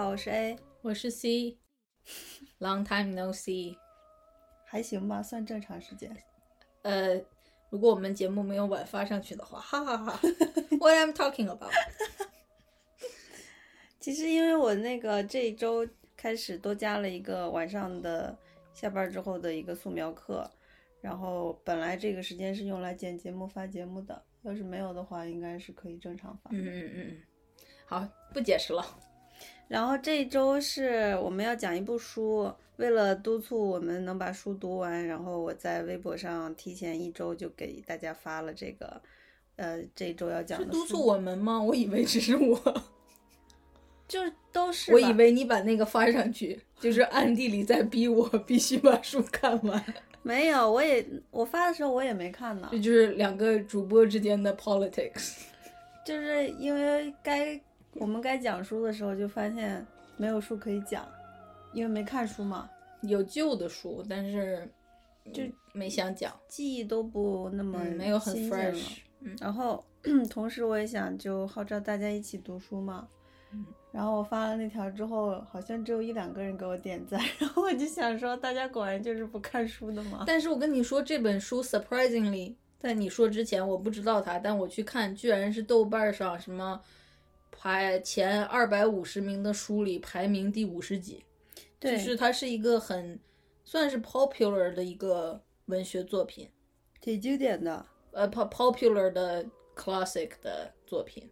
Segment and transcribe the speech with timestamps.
[0.00, 3.76] 好，我是 A，我是 C，Long time no see。
[4.64, 6.10] 还行吧，算正常时间。
[6.80, 7.20] 呃，
[7.68, 10.18] 如果我们节目没有晚发上去的话，哈哈哈。
[10.78, 11.70] What I'm talking about？
[14.00, 18.34] 其实因为我那个这一周开始多加了一个晚上的
[18.72, 20.50] 下班之后的一个素描课，
[21.02, 26.48] 然后本来这个时间是用来剪节目发节目的，要是没有的话，应该是可以正常发。
[26.54, 27.22] 嗯嗯嗯嗯，
[27.84, 28.82] 好，不解释了。
[29.70, 39.00] 然后这一周是我们要讲一部书，为了督促我们能把书读完，然后我在微博上提前一周就给大家发了这个，
[39.54, 41.62] 呃，这一周要讲的是督促我们吗？
[41.62, 42.82] 我以为只是我，
[44.08, 44.18] 就
[44.50, 44.92] 都 是。
[44.92, 49.84] 我以为你把那个发上去，就是暗地里在逼我 必须把书看完。
[50.22, 52.68] 没有，我也我发的时候我也没看呢。
[52.72, 55.42] 这就是两个主播之间的 politics，
[56.04, 57.60] 就是因为该。
[57.94, 59.86] 我们该讲书的时候，就发现
[60.16, 61.06] 没有书可以讲，
[61.72, 62.68] 因为没看书嘛。
[63.02, 64.68] 有旧的书，但是
[65.32, 65.42] 就
[65.72, 68.98] 没想讲，记忆都不那么、嗯、没有很 fresh。
[69.20, 69.82] 嗯，然后
[70.28, 73.08] 同时我也想就号召大家一起读书嘛。
[73.52, 80.24] 嗯，然后我发了那条之后，好像只有一两个人给我点赞， 然后我就想说，大家果然就是不看书的嘛。
[80.26, 86.80] 但是我跟你说，这本书 surprisingly，在你说之前我不知道它，但我去看，居然是豆瓣上什么。
[87.50, 91.24] 排前二百五十名的书里排名第五十几，
[91.78, 93.18] 就是它是一个很
[93.64, 96.50] 算是 popular 的一个文学作品，
[97.00, 99.44] 挺经典的，呃，popular 的
[99.76, 101.30] classic 的作品，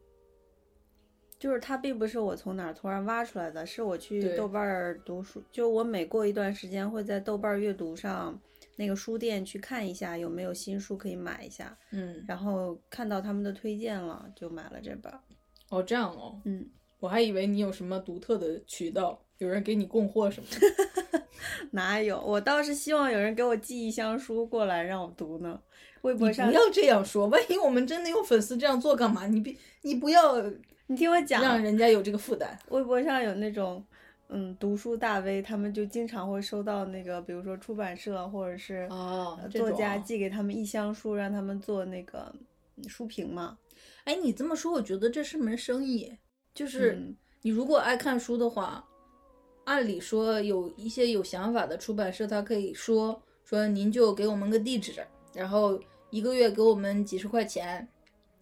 [1.38, 8.38] 就是它并不是我从哪儿突然挖出来的，是我去豆瓣读书，就我每过一段时间会在豆瓣阅读上
[8.76, 15.12] 那个书店去看一下有没有新书可以买一下，嗯，然后看到他们的推荐了，就买了这本。
[15.68, 16.66] 哦，这样哦，嗯，
[17.00, 21.22] 我还以为你有什么独特的渠道，有人给你供货什么的。
[21.72, 22.20] 哪有？
[22.20, 25.60] 我倒是希望有人给我寄一箱书过来让我读呢。
[26.02, 29.26] 微博上不要这样说，万一我们真的有粉丝这样做干嘛？
[29.26, 30.40] 你别，你不要，
[30.86, 32.56] 你听我讲，让人家有这个负担。
[32.70, 33.84] 微博上有那种，
[34.28, 42.32] 嗯，读书大 V，他们就经常会收到那个，比如说出版社或者是哦作家寄给他们一箱书，让他们做那个
[42.86, 43.58] 书评嘛。
[44.08, 46.10] 哎，你这么说，我觉得这是门生意。
[46.54, 48.82] 就是嗯你如果爱看书的话，
[49.64, 57.86] 按理说有一些有想法的出版社，他可以说说您就给我们个地址，然后一个月给我们几十块钱，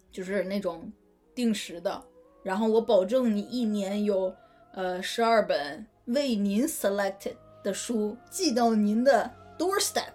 [0.09, 0.89] 就是那种
[1.35, 2.01] 定时的，
[2.43, 4.33] 然后我保证你一年有
[4.71, 9.29] 呃十二本为您 selected 的书寄到您的
[9.59, 10.13] doorstep，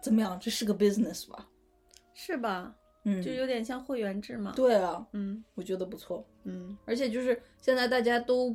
[0.00, 0.38] 怎么样？
[0.40, 1.48] 这是个 business 吧？
[2.14, 2.72] 是吧？
[3.04, 4.52] 嗯，就有点像会员制嘛。
[4.56, 6.24] 对啊，嗯我觉得不错。
[6.44, 8.54] 嗯，而且就是现在大家都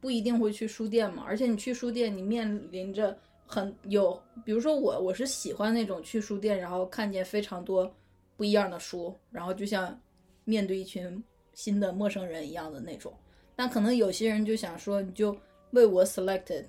[0.00, 3.16] 不一定会去书店嘛，而且你去书店，你面临着
[3.46, 7.94] 很有，比如说我，我是喜欢那种去书店，然后看见非常多
[8.36, 9.98] 不一样的书，然后就像
[10.44, 11.22] 面对一群
[11.52, 13.12] 新的陌生人一样的那种。
[13.54, 15.36] 但可能有些人就想说，你就
[15.72, 16.64] 为我 selected，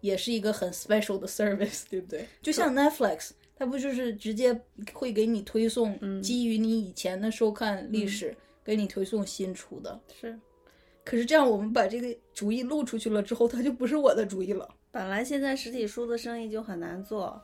[0.00, 2.26] 也是一个很 special 的 service，对不对？
[2.40, 3.32] 就像 Netflix。
[3.62, 4.52] 它不就是直接
[4.92, 10.00] 会给你推送，嗯基于你以前的收看历史，给你推送新出的。
[10.20, 10.36] 是。
[11.04, 14.68] 可是这样，我们把这个主意露出去了之后，它就不是我的主意了。
[14.90, 17.40] 本来现在实体书的生意就很难做，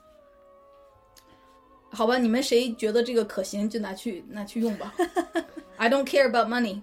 [1.91, 4.93] 好吧，你们谁觉得这个可行，就拿去拿去用吧。
[5.79, 6.83] I don't care about money,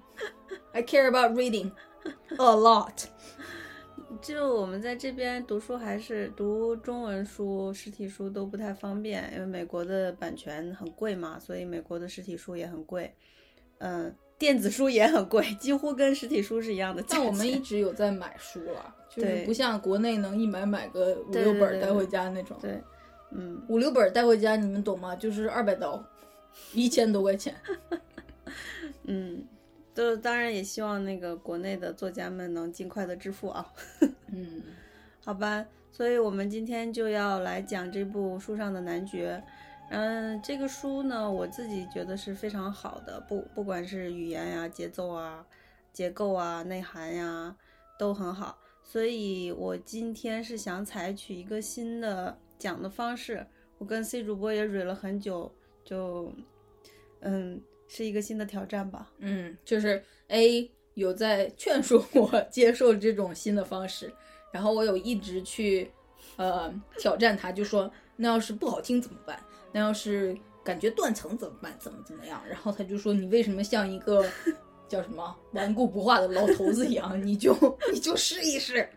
[0.71, 1.71] I care about reading
[2.37, 3.03] a lot.
[4.21, 13.13] 就我们在这边读书，还是读中文书、实体书都不太方便，因为美国的版权很贵嘛，所以美国的实体书也很贵。
[13.79, 17.03] 嗯，电子书也很贵，几乎跟实体书是一样的。
[17.07, 22.57] 但我们一直有在买书了，就是对不像国内能一买买个五六本带回家那种。
[22.61, 22.81] 对，
[23.31, 25.15] 嗯，五六本带回家，你们懂吗？
[25.15, 26.01] 就是二百刀，
[26.73, 27.53] 一千多块钱。
[29.03, 29.45] 嗯，
[29.95, 33.73] 都当然也希望那个国内的作家们能尽快的致富啊，
[34.31, 34.61] 嗯，
[35.23, 35.65] 好吧？
[35.91, 39.41] 所以我们今天就要来讲这部《书上的男爵》。
[39.89, 45.45] 嗯，这个书呢，我自己觉得是非常好的，不不管是语言呀、节奏啊、
[45.93, 47.55] 结构啊、内涵呀，
[47.97, 48.57] 都很好。
[48.83, 53.45] 所以我今天是想采取一个新的讲的方式，
[53.77, 55.51] 我跟 C 主播也蕊了很久，
[55.83, 56.33] 就
[57.21, 59.11] 嗯，是一个新的挑战吧。
[59.19, 64.11] 嗯，就是 A 有在劝说我 接受这种新的方式，
[64.51, 65.91] 然后我有一直去
[66.37, 69.39] 呃挑战他，就说那要是不好听怎么办？
[69.71, 71.75] 那要是感觉断层怎么办？
[71.79, 72.41] 怎么怎么样？
[72.47, 74.25] 然后他就说你为什么像一个
[74.87, 77.21] 叫什么顽固不化的老头子一样？
[77.25, 77.53] 你就
[77.91, 78.87] 你就试一试，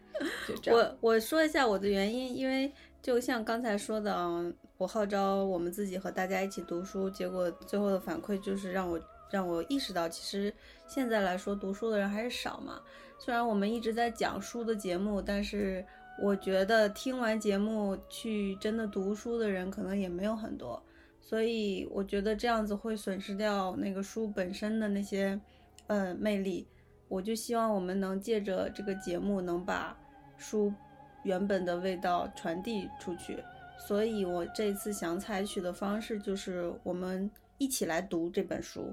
[0.47, 0.81] 就这样。
[1.01, 10.55] 我我说一下我的原因，因为就像刚才说的，嗯我号召我们自己和大家一起读书，结果最后的反馈就是让我让我意识到，其实
[10.87, 12.81] 现在来说读书的人还是少嘛。
[13.19, 15.85] 虽然我们一直在讲书的节目，但是
[16.23, 20.81] 我觉得听完节目去真的读书的人可能也没有很多，
[21.21, 25.41] 所以我觉得这样子会损失掉那个书本身的那些
[25.89, 26.69] 呃魅力。
[27.09, 29.99] 我就希望我们能借着这个节目，能把
[30.37, 30.73] 书
[31.25, 33.43] 原本的味道传递出去。
[33.87, 38.93] 所以我这次想采取的方式就是，我们一起来读这本书，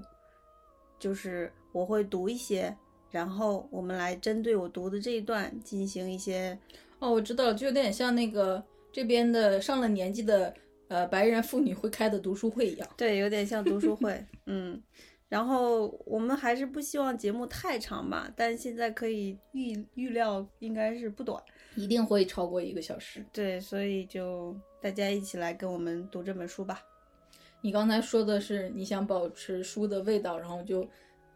[0.98, 2.74] 就是我会读一些，
[3.10, 6.58] 然后我们来针对我读的这一段进行一些，
[6.98, 8.62] 哦，我知道了，就有点像那个
[8.92, 10.54] 这边的上了年纪的
[10.88, 12.88] 呃白人妇女会开的读书会一样。
[12.96, 14.82] 对，有点像读书会，嗯。
[15.28, 21.42] 然后我们还是不希望节目太长吧，但现在可以预预料应该是不短。
[21.76, 23.24] 一定会超过一个小时。
[23.32, 26.82] 对，所以就大家一起来跟我们读这本书吧。
[27.60, 30.86] 你刚才说的是你想保持书的味道，然后就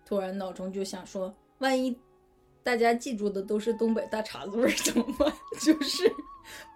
[0.05, 1.97] 突然脑中就想说，万一
[2.63, 5.33] 大家记住的都是东北大碴子味儿 怎么办？
[5.61, 6.11] 就是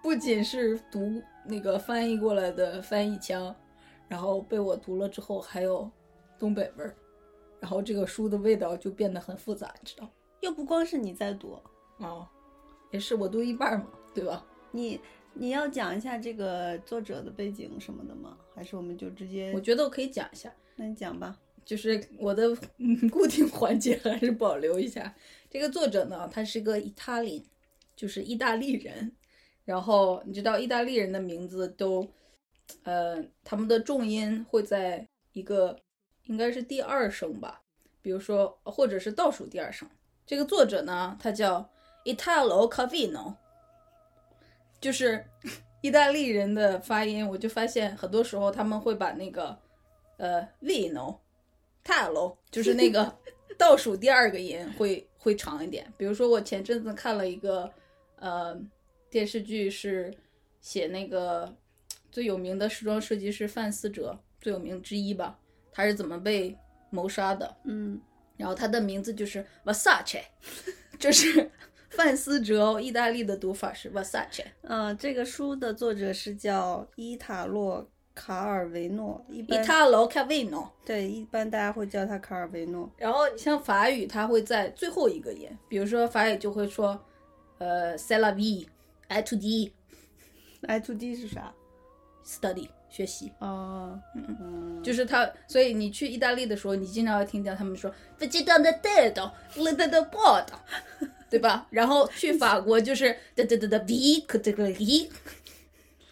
[0.01, 3.55] 不仅是读那个翻译过来的翻译腔，
[4.07, 5.89] 然后被我读了之后还有
[6.37, 6.95] 东北味儿，
[7.59, 10.09] 然后这个书的味道就变得很复杂，你知道
[10.41, 11.57] 又不光是你在读，
[11.97, 12.27] 哦，
[12.95, 14.45] 也是我读一半嘛，对吧？
[14.71, 14.97] 你
[15.33, 18.37] 你要讲一下这个作者的背景什么的吗？
[18.55, 19.51] 还是我们就直接？
[19.53, 20.49] 我觉得我可以讲一下。
[20.77, 21.37] 那你讲吧。
[21.65, 25.13] 就是我的嗯固定环节还是保留一下。
[25.49, 27.45] 这个作者呢，他是个意大利，
[27.97, 29.11] 就是意大利人。
[29.65, 32.07] 然后你知道，意大利人的名字都，
[32.83, 35.77] 呃，他们的重音会在一个
[36.27, 37.61] 应该是第二声吧，
[38.01, 39.89] 比如说或者是倒数第二声。
[40.25, 41.69] 这个作者呢，他叫
[42.05, 43.35] Italo Calvino，
[44.79, 45.25] 就是
[45.81, 49.57] 意大利人的发音，我就发现很多时候他们会把那个
[50.17, 51.17] 呃 vino。
[51.87, 53.15] 泰喽，就是那个
[53.59, 55.85] 倒数第二个音会会长一点。
[55.95, 57.71] 比如说，我前阵子看了一个
[58.15, 58.59] 呃
[59.07, 60.11] 电视剧，是
[60.61, 61.55] 写那个
[62.11, 65.39] 最有名的时装设计师范思哲最有名之一吧，
[65.71, 66.57] 他是怎么被
[66.89, 67.55] 谋杀的。
[67.65, 68.01] 嗯，
[68.35, 70.23] 然后他的名字就是 Versace，
[70.97, 71.51] 就是
[71.95, 74.45] 范思哲，意大利的读法是 Versace。
[74.61, 77.87] 嗯，这个书的作者是叫伊塔洛。
[78.17, 82.89] 卡尔维诺，一般 Italo Calvino，对，一般大家会叫他卡尔维诺。
[82.95, 86.97] 然后你像法语，它会在最后一个音，比如说法语就会说，
[87.57, 88.69] 呃 c e l a v i
[89.09, 91.53] i to d，i to d 是啥
[92.25, 93.33] ？study 学习。
[93.39, 99.29] 哦，嗯嗯，就是他，所以你去意大利的时候，你经常会听见他们说 v e g e t a de dedo,
[101.29, 101.67] 对吧？
[101.69, 105.09] 然后去法国就是 de de de v que de de i，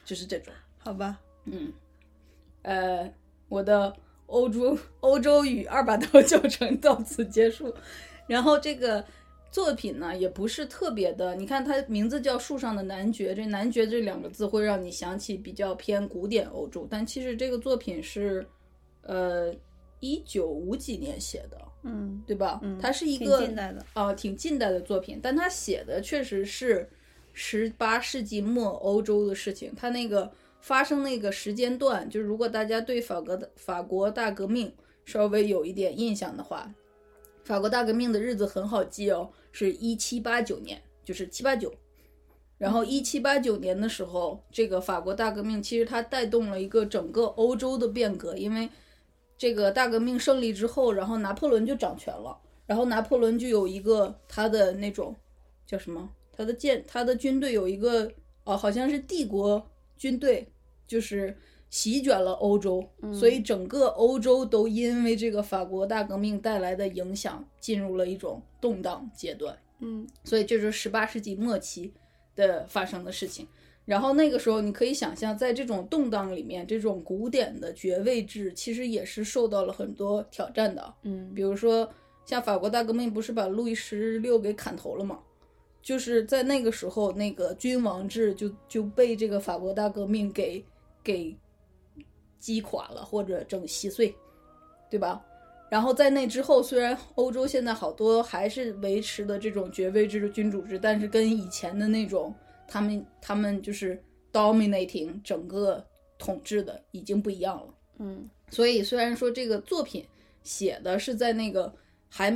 [0.03, 0.53] 就是这种。
[0.77, 1.71] 好吧，嗯。
[2.63, 3.13] 呃，
[3.49, 3.93] 我的
[4.27, 7.73] 欧洲欧洲语二把刀教程到此结束。
[8.25, 9.03] 然后这个
[9.51, 18.47] 作品呢，也不是特别的，你看它名字叫《树上的男爵》，这“男爵”这两个字会让你想起比较偏古典欧洲，但其实这个作品是
[19.01, 19.53] 呃
[19.99, 22.59] 一九五几年写的，嗯，对吧？
[22.63, 26.89] 嗯，它是一个近代的啊、呃，挺近代的作品，但他写的确实是
[27.33, 30.31] 十八世纪末欧洲的事情，它那个。
[30.63, 34.73] 发生那个时间段，就是如果大家对法国的法国大革命
[35.03, 36.73] 稍微有一点印象的话，
[37.43, 41.73] 法国大革命的日子很好记哦，是一七八九年，就是七八九。
[42.57, 48.69] 然后一七八九年的时候，这个法国大革命其实它带动了一个整个欧洲的变革，因为
[49.37, 55.15] 这个大革命胜利之后，然后拿破仑就掌权了，然后拿破仑就有一个他的那种
[55.65, 58.11] 叫什么，他的舰，他的军队有一个
[58.43, 60.47] 哦，好像是帝国军队，
[60.87, 61.37] 就是
[61.69, 69.57] 席卷了欧洲，所以整个欧洲都因为这个法国大革命带来的影响，进入了一种动荡阶段。
[69.79, 71.93] 嗯所以这就是十八世纪末期
[72.35, 73.47] 的发生的事情。
[73.85, 80.93] 然后那个时候，你可以想象，在这种动荡里面，这种古典的爵位制其实也是受到了很多挑战的。
[81.03, 81.89] 嗯比如说，
[82.25, 85.19] 像法国大革命不是把路易十六给砍头了吗？
[85.81, 90.63] 就是在那个时候，那个君王制就就被这个法国大革命给
[91.03, 91.37] 给
[92.39, 94.15] 击垮了，或者整稀碎，
[94.89, 95.21] 对吧？
[95.69, 102.33] 然后在那之后，虽然欧洲现在好多还是维持的这种爵位制、君主制，但是跟以前的那种
[102.73, 104.01] 他们他们就是
[104.31, 105.85] dominating 整个
[106.17, 107.73] 统治的已经不一样了。
[107.99, 110.03] 嗯所以虽然说这个作品
[110.41, 111.71] 写的是在那个
[112.09, 112.35] 还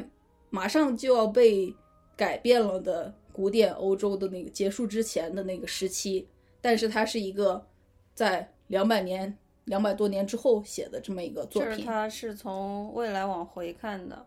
[0.51, 1.73] 马上就要被
[2.15, 6.27] 改变了的古典欧洲的那个结束之前的那个时期，
[6.61, 7.65] 但是它是一个
[8.13, 11.85] 在两百年、两百多年之后写的这么一个作品。
[11.85, 14.25] 它是从未来往回看的，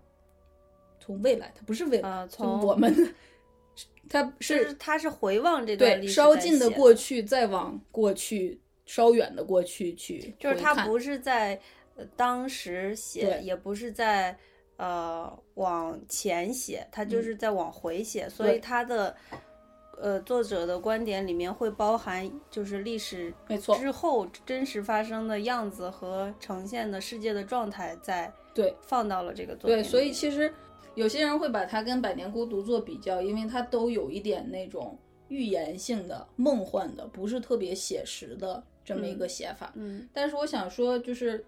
[1.01, 2.95] 从未来，它不是未来，就呃从我们，
[4.09, 11.61] 它是是他是回望这段历史在稍近的过去，再往过去稍远的过去去就是他不是在
[11.95, 14.37] 呃当时写，也不是在
[14.77, 19.15] 呃往前写，他就嗯是在往回写，所以他的
[19.97, 30.53] 呃作者的观点里面会包含就是历史没错之后真实发生的样子和呈现的世界的状态，在对放到了这个作品所以其实
[30.95, 39.73] 有些人会把它跟《百年孤独》做比较，因为它都有一点那种预言性的、梦幻的，不是特别写实的这么一个写法。
[39.77, 41.45] 嗯但是我想说，就是，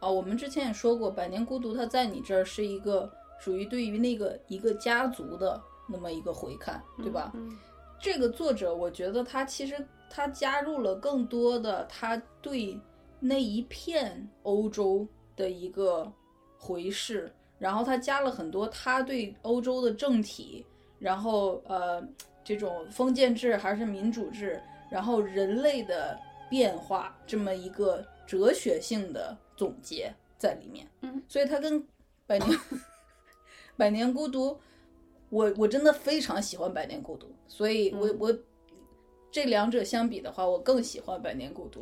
[0.00, 7.30] 啊、我们之前也说过，《百年孤独》它在你这儿是一个属于对于那个一个家族的那么一个回看，对吧？
[7.34, 7.56] 嗯
[7.98, 9.74] 这个作者，我觉得他其实
[10.10, 12.78] 他加入了更多的他对
[13.18, 16.12] 那一片欧洲的一个
[16.58, 20.64] 回视，然后他加了很多他对欧洲的政体，
[20.98, 22.06] 然后呃
[22.44, 30.86] 这种封建制还是民主制，然后人类的变化这么一个哲学性的总结在里面。
[31.02, 31.84] 嗯，所以他跟
[32.26, 32.58] 百年
[33.76, 34.58] 百年孤独。
[35.28, 38.38] 我我真的非常喜欢《百年孤独》，所以我、嗯我
[39.28, 41.80] 这两者相比的话，我更喜欢《百年孤独》。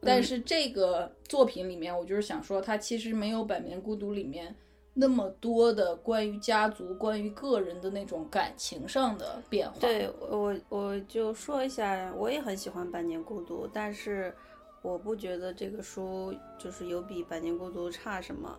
[0.00, 4.56] 但是这个作品里面，我就是想说，它其实没有《百年孤独》里面
[4.98, 9.76] 那么多的关于家族、关于个人的那种感情上的变化。
[9.78, 14.34] 对我我就说一下，我也很喜欢《百年孤独》，但是
[14.80, 18.58] 我不觉得这个书就是有比《百年孤独》差什么。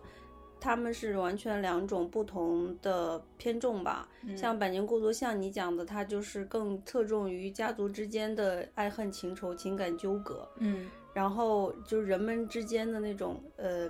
[0.60, 4.08] 他们是完全两种不同的偏重吧。
[4.36, 13.88] 像《百年孤独》，像你讲的，它就是更侧重于家族之间的爱恨情仇、情感纠葛，嗯然后就人们之间的那种呃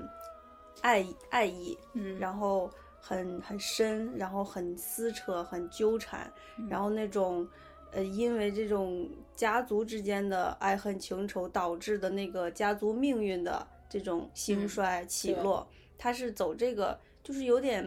[0.82, 2.70] 爱爱意，嗯，然后
[3.00, 6.30] 很很深，然后很撕扯、很纠缠，
[6.68, 7.46] 然后那种
[7.92, 15.42] 呃，因为这种家族之间的爱恨情仇导致的那个家族命运的这种兴嗯衰起对。
[15.42, 15.66] 落，
[15.96, 17.84] 他是走这个，就是有点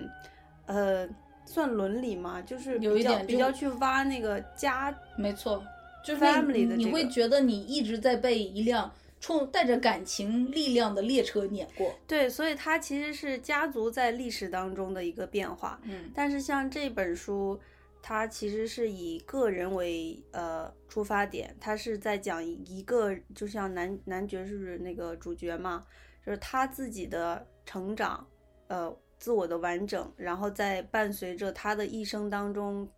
[0.65, 1.07] 呃，
[1.45, 5.63] 算伦理嘛，就是有一比较点就比较去挖那个家，没错，
[6.03, 11.95] 就是 family 你你会的这个觉得你一直在被一辆冲带着感情力量的列车碾过。
[12.05, 15.79] 对，所以它其实是家族在历史当中的一个变化。
[15.83, 17.57] 嗯但是像这本书，
[18.01, 25.85] 它其实是以个人为呃出发点，它是在讲一个，就像男男爵是那个主角嘛，
[26.25, 28.25] 就是他自己的成长，
[28.67, 32.89] 呃，自我的完整，然后在伴随着他的一生当中，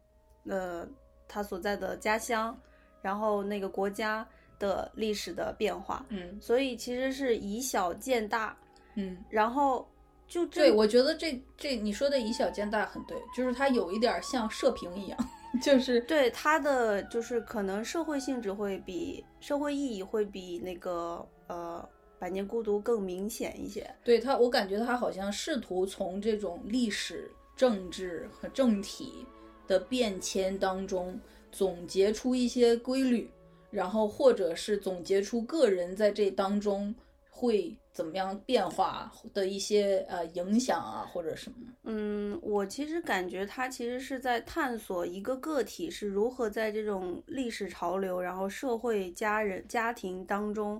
[0.47, 0.87] 呃，
[1.27, 2.57] 他所在的家乡，
[3.01, 4.25] 然后那个国家
[4.63, 8.57] 的历史的变化，嗯所以其实是以小见大，
[8.95, 9.85] 嗯，然后
[10.25, 15.29] 就这对，我觉得这这你说的以小见大很对，就是它有一点像射频一样，
[15.61, 21.83] 就是对它的就是可能社会性质会比社会意义会比那个呃
[22.19, 23.85] 《百年孤独》更明显一些。
[24.01, 29.27] 对他，我感觉他好像试图从这种历史、政治和政体
[29.67, 31.19] 的变迁当中
[31.51, 33.29] 总结出一些规律，
[33.73, 36.93] 然后或者是总结出个人在这当中
[37.27, 41.57] 会怎么样变化的一些呃影响啊，或者什么。
[41.85, 50.79] 嗯，我其实感觉他其实是在探索一个个体是如何在这种历史潮流，然后社会、家人、家庭当中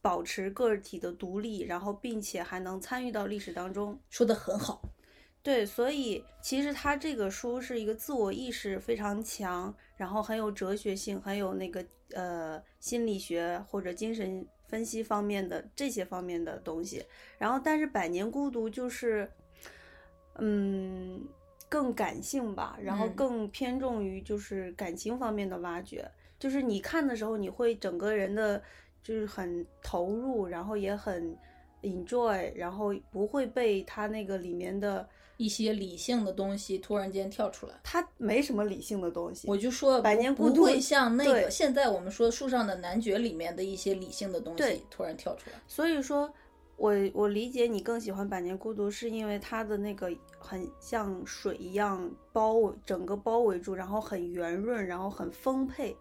[0.00, 3.98] 保持个体的独立，然后并且还能参与到历史当中。
[4.08, 4.80] 说的很好。
[5.40, 17.02] 对，所以其实他这个书是一个自我意识非常强，然后很有哲学性，很有那个呃心理学或者精神分析方面的这些方面的东西。
[17.38, 19.30] 然后，但是《百年孤独》就是，
[20.34, 21.26] 嗯，
[21.66, 26.06] 更感性吧，然后嗯更偏重于就是感情方面的挖掘。
[26.38, 28.62] 就是你看的时候，你会整个人的
[29.02, 31.34] 就是很投入，然后也很
[31.80, 35.08] enjoy，然后不会被他那个里面的。
[35.38, 39.48] 一些理性的东西突然间跳出来，它没什么理性的东西。
[39.48, 45.56] 我就说百年孤独不会像那个现在我们说树上的男爵里面的一些理性的东西突然跳出来。
[45.66, 46.30] 所以说，
[46.76, 55.96] 我我理解你更喜欢《百年孤独》，是因为它的那个很像水一样包围整个包围住，然后很圆润，然后很丰沛。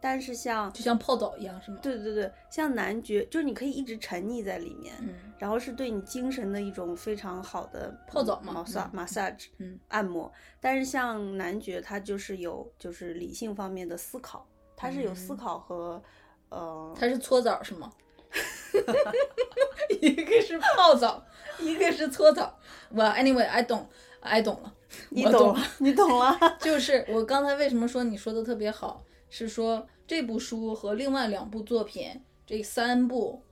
[0.00, 1.78] 但是像就像泡澡一样，是吗？
[1.82, 10.32] 对对对，像男爵，就是你可以一直沉溺在里面，嗯然后是对你精神的一种非常好的泡澡嘛马萨嗯 massage 嗯按摩。
[10.60, 16.02] 但是像男爵，他就是有就是理性方面的思考，他是有思嗯考和、
[16.48, 17.92] 呃他是搓澡是吗？
[20.00, 21.24] 一个是泡澡，
[21.60, 22.58] 一个是搓澡。
[22.90, 23.88] 我 anyway，I 懂
[24.20, 24.74] ，I 懂了，
[25.10, 25.60] 你懂了。
[25.78, 26.38] 你懂了。
[26.60, 32.08] 就是我刚才为什么说你说的特别好，是说这部书和另外两部作品，
[32.46, 33.42] 这三部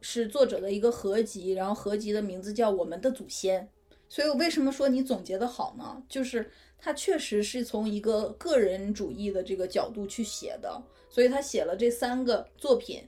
[0.00, 3.62] 是作者的一个合集，然后合集的名字叫《我们的祖先》。
[4.08, 6.00] 所以我为什么说你总结的好呢？
[6.08, 6.48] 就是
[6.78, 13.02] 他确实是从一个个人主义的这个角度去写的，所以他写了这三个作品，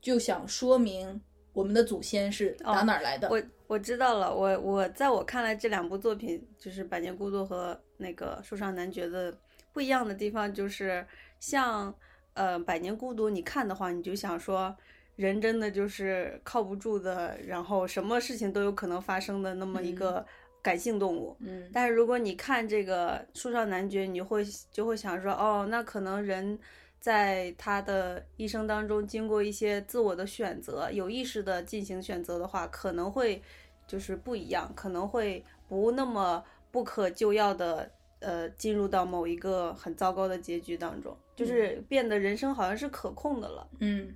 [0.00, 1.20] 就想说明
[1.52, 3.28] 我们的祖先是打哪儿来的。
[3.28, 9.36] 我我知道了，我我在我看来，这两部作品就是《百年孤独》和那个《树上男爵》的
[9.72, 11.06] 不一样的地方，就是
[11.40, 11.94] 像
[12.34, 14.76] 呃《百年孤独》，你看的话，你就想说
[15.16, 20.24] 人真的就是靠不住的，然后什么事情都有可能发生的那么一个
[20.62, 21.36] 感性动物。
[21.40, 26.58] 嗯但是如果你看这个《树上男爵》，你会就会想说，哦，那可能人
[27.00, 33.42] 在他的一生当中经过一些自我的选择，有意识的进行选择的话，可能会
[33.86, 37.90] 就是不一样，可能会不那么不可救药的。
[38.20, 43.68] 呃，进入到某一个很糟糕的结局当中，就是变得人生好像是可控的了。
[43.78, 44.12] 嗯，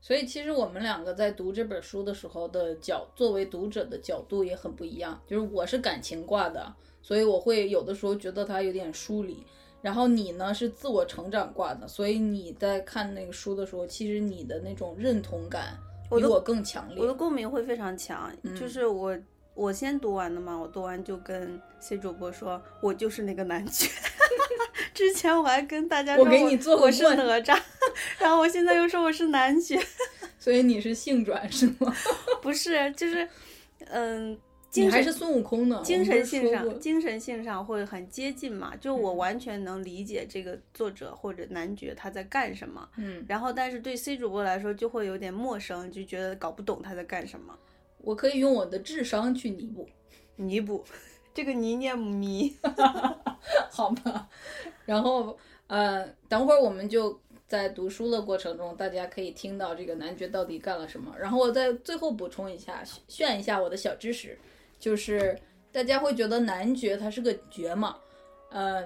[0.00, 5.20] 所以其实我们两个在读这本书的时候的角，作为读者的角度也很不一样。
[5.26, 9.44] 就是我是感情挂的，所以我会有的时候觉得它有点疏离。
[9.82, 15.76] 然后你呢是自我成长挂的，所以你在看那个书的时候，其实你的那种认同感
[16.08, 16.98] 比我更强烈。
[16.98, 19.14] 我的共鸣会非常强，嗯就是我
[19.54, 23.88] 我先读完的嘛，我读完就跟 C 主播说，我就是那个男爵。
[24.92, 27.60] 之前我还跟大家说我给你做过我是哪吒，
[28.18, 29.80] 然后我现在又说我是男爵，
[30.38, 31.94] 所以你是性转是吗？
[32.42, 33.28] 不是，就是
[33.86, 34.38] 嗯。
[34.70, 35.80] 精神你还是孙悟空呢？
[35.84, 47.56] 精神性上，精神性上会很接近嘛，就我嗯完全能理解这个作者或者男爵他在干什么，嗯，然后但是对 C 主播来说就会有点陌生，就觉得搞不懂他在干什么。
[48.04, 49.88] 我可以用我的智商去弥补。
[50.36, 50.84] 弥补，
[51.32, 52.54] 这个泥念弥。
[53.70, 54.28] 好吧，
[54.84, 55.36] 然后
[55.66, 61.14] 呃，等会儿我们就在读书的过程中，大家可以听到这个男爵到底干了什么。
[61.18, 64.36] 然后我再最后补充一下，炫一下我的小知识，
[64.78, 65.38] 就是
[65.70, 67.96] 大家会觉得男爵他是个爵嘛，
[68.50, 68.84] 呃，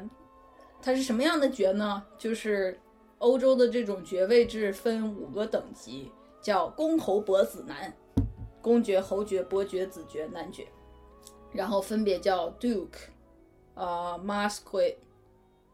[0.82, 2.04] 他是什么样的爵呢？
[2.18, 2.78] 就是
[3.18, 6.10] 欧洲的这种爵位制分五个等级，
[6.42, 7.94] 叫公侯伯子男，
[8.62, 10.66] 公爵、侯爵、伯爵、子爵、男爵，
[11.52, 13.08] 然后分别叫 Duke。
[13.74, 14.96] 呃 m a s q u e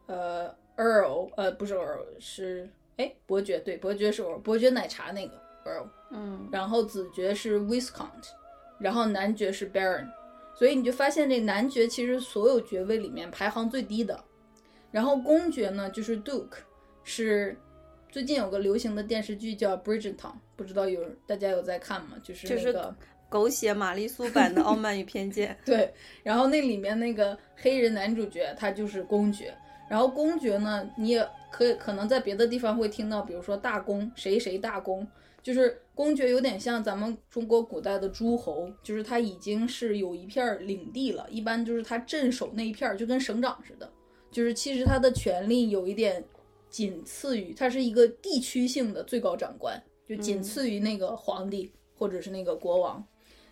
[0.05, 8.29] 呃，Earl，呃，不是 Earl，是哎，伯爵，对，伯爵是 Earl，伯爵奶茶那个 Earl，嗯，然后子爵是 Viscount，
[8.77, 10.07] 然后男爵是 Baron，
[10.53, 14.23] 所以你就发现这男爵其实所有爵位里面排行最低的，
[14.91, 16.57] 然后公爵呢就是 Duke，
[17.03, 17.57] 是
[18.15, 22.11] 最近有个流行的电视剧叫 Bridgerton，不知道有大家有在看吗？
[22.23, 22.95] 就是就是那个。
[23.27, 29.53] 狗血玛丽苏版的《傲慢与偏见 》对，然后那里面那个黑人男主角他就是公爵，
[29.89, 35.05] 然后公爵呢，你也可以可能在别的地方会听到，比如说大公谁谁大公，
[35.43, 43.91] 就是公爵有点像咱们中国古代的诸侯，就是他已经是有一片儿领地了，一般就是他镇守那一片儿，就跟省长似的，
[44.31, 46.23] 就是其实他的权力有一点
[46.75, 53.01] 仅次于，他是一个地区性的最高长官，就仅嗯次于那个皇帝、或者是那个国王。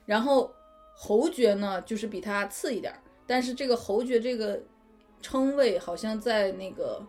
[0.05, 0.51] 然后
[0.93, 4.62] 侯爵呢，就是比他次一点儿，但是这个侯爵这个
[5.21, 7.01] 称谓好像在那个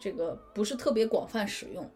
[0.00, 1.86] 这个不是特别广泛使用，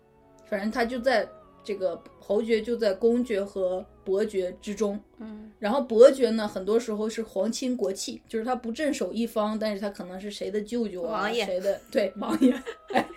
[0.45, 1.27] 反正他就在
[1.65, 5.01] 这个侯爵就在公爵和伯爵之中。
[5.17, 12.53] 嗯然后伯爵呢，很多时候是皇亲国戚，就是他不镇守一方，但是他可能是谁的舅舅啊，王爷谁的对王爷，
[12.93, 13.09] 哎，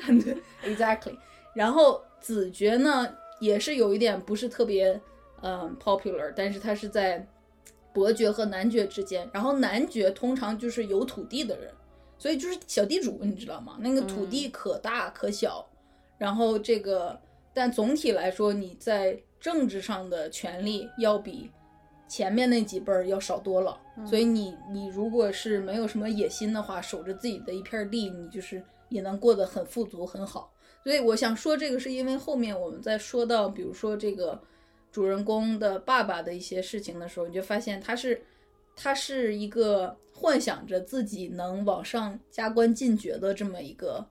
[0.22, 1.16] 对，exactly。
[1.54, 3.08] 然后子爵呢，
[3.40, 5.00] 也是有一点不是特别
[5.42, 7.26] 嗯 popular，但是他是在
[7.92, 9.28] 伯爵和男爵之间。
[9.32, 11.72] 然后男爵通常就是有土地的人，
[12.18, 13.76] 所以就是小地主，你知道吗？
[13.80, 15.66] 那个土地可大可小，
[16.18, 17.18] 然后这个，
[17.54, 21.50] 但总体来说，你在政治上的权利要比
[22.08, 23.78] 前面那几辈儿要少多了。
[24.04, 30.52] 所以你你如果是没有什么野心的话，守着自己的一片地，你就是也能过得很富足很好。
[30.84, 34.40] 所以我想说这个，是因为后面我们在说到，比如说这个
[34.92, 38.22] 主人公的爸爸的一些事情的时候，你就发现他是
[38.76, 44.08] 他是一个幻想着自己能往上加官进爵的这么一个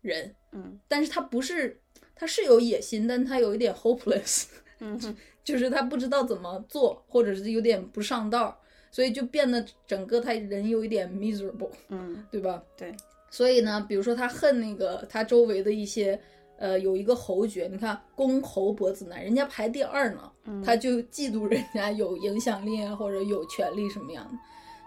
[0.00, 1.80] 人，嗯但是他不是，
[2.14, 4.44] 他是有野心，但他有一点 hopeless，
[4.78, 8.60] 嗯就是他不知道怎么做，或者是有点不上道，
[8.92, 12.62] 所以就变得整个他人有一点 miserable，嗯对吧？
[12.76, 12.94] 对，
[13.32, 16.16] 所以呢，比如说他恨那个他周围的一些，
[16.56, 24.38] 呃，有一个侯爵，你看公侯伯子男，人家排第二呢，嗯他就嫉妒人家有影响力啊，或者有权利什么样的，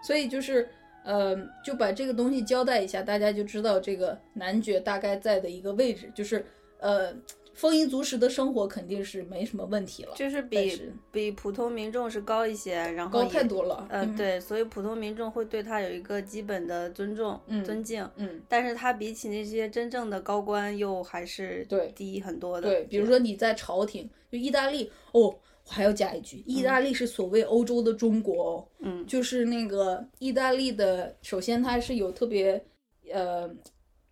[0.02, 0.70] 所以就是。
[1.08, 6.44] 呃，就把这个东西交代一下，大家就知道这个男爵大概在的一个位置，就是
[6.80, 7.14] 呃，
[7.56, 13.88] 丰衣足食的生活肯定是没什么问题了，就是比是比普通民众是高一些，然后高太多了。
[13.90, 22.70] 呃，嗯，对，所以普通民众会对他有一个基本的尊重、嗯尊敬，嗯，但是他比起那些真正的高官又还是对低很多的。
[22.70, 25.36] 对，比如说你在朝廷，就意大利哦。
[25.68, 32.64] 我还要加一句，意大利是所谓欧洲的中国哦，嗯就是那个意大利的，首先它是有特别，
[33.12, 33.50] 呃，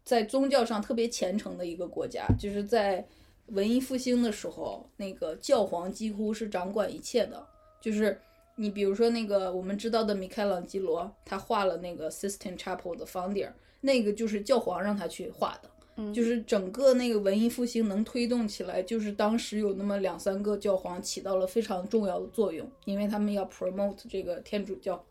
[0.04, 3.06] 在宗教上特别虔诚的一个国家，就是在
[3.48, 7.46] 文艺复兴的时候，那个教皇几乎是掌管一切的，
[7.82, 8.20] 就是
[8.56, 15.70] 你比如说那个我们知道的米开朗基罗，他画了那个 Sistine Chapel 的房顶儿，那个就是教皇让他去画的。
[15.98, 16.14] 嗯。
[16.14, 25.04] 就是整个那个文艺复兴能推动起来，就是当时有那么两三个教皇起到了非常重要的作用，因为他们要 promote 这个天主教，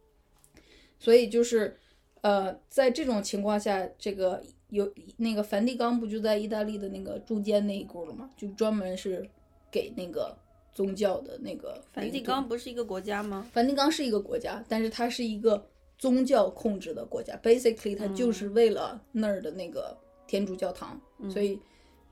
[0.98, 1.76] 所以就是，
[2.22, 4.42] 呃，在这种情况下，这个
[4.72, 8.30] 有那个梵蒂冈不就在意大利的那个中间那一股了吗？
[8.36, 9.28] 就专门是
[9.70, 10.34] 给那个
[10.72, 13.46] 宗教的那个梵蒂冈不是一个国家吗？
[13.52, 15.62] 梵蒂冈是一个国家，但是它是一个
[15.98, 19.94] 宗教控制的国家，basically 它就是为了那儿的那个
[20.26, 21.60] 天主教堂，所以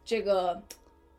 [0.05, 0.63] 这个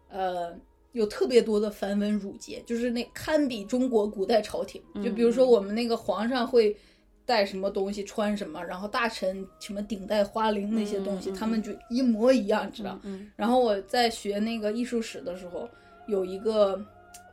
[0.10, 0.56] 呃
[0.92, 4.80] 有特别多的繁文缛节，就是那堪比中国古代朝廷。
[5.04, 6.78] 就比如说我们那个皇上会
[7.26, 13.00] 带什么东西，穿什么，然后大臣什么顶戴花翎那些东西，他们就一模一样，知道？
[13.04, 15.70] 嗯然后我在学那个艺术史的时候，
[16.08, 16.84] 有一个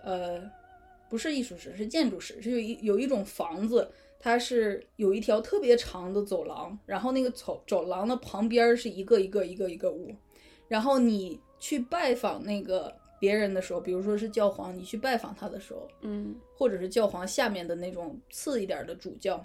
[0.04, 0.40] 呃，
[1.08, 10.14] 不是艺术史，是建筑史，是有一有一种房子，它是有一条特别长的走廊，然后那个走走廊的旁边是一个一个一个一个屋，
[10.68, 19.44] 然后你去拜访那个别人的时候，比如说是教皇，你去拜访他的时候，嗯或者是教皇下面的那种次一点的主教，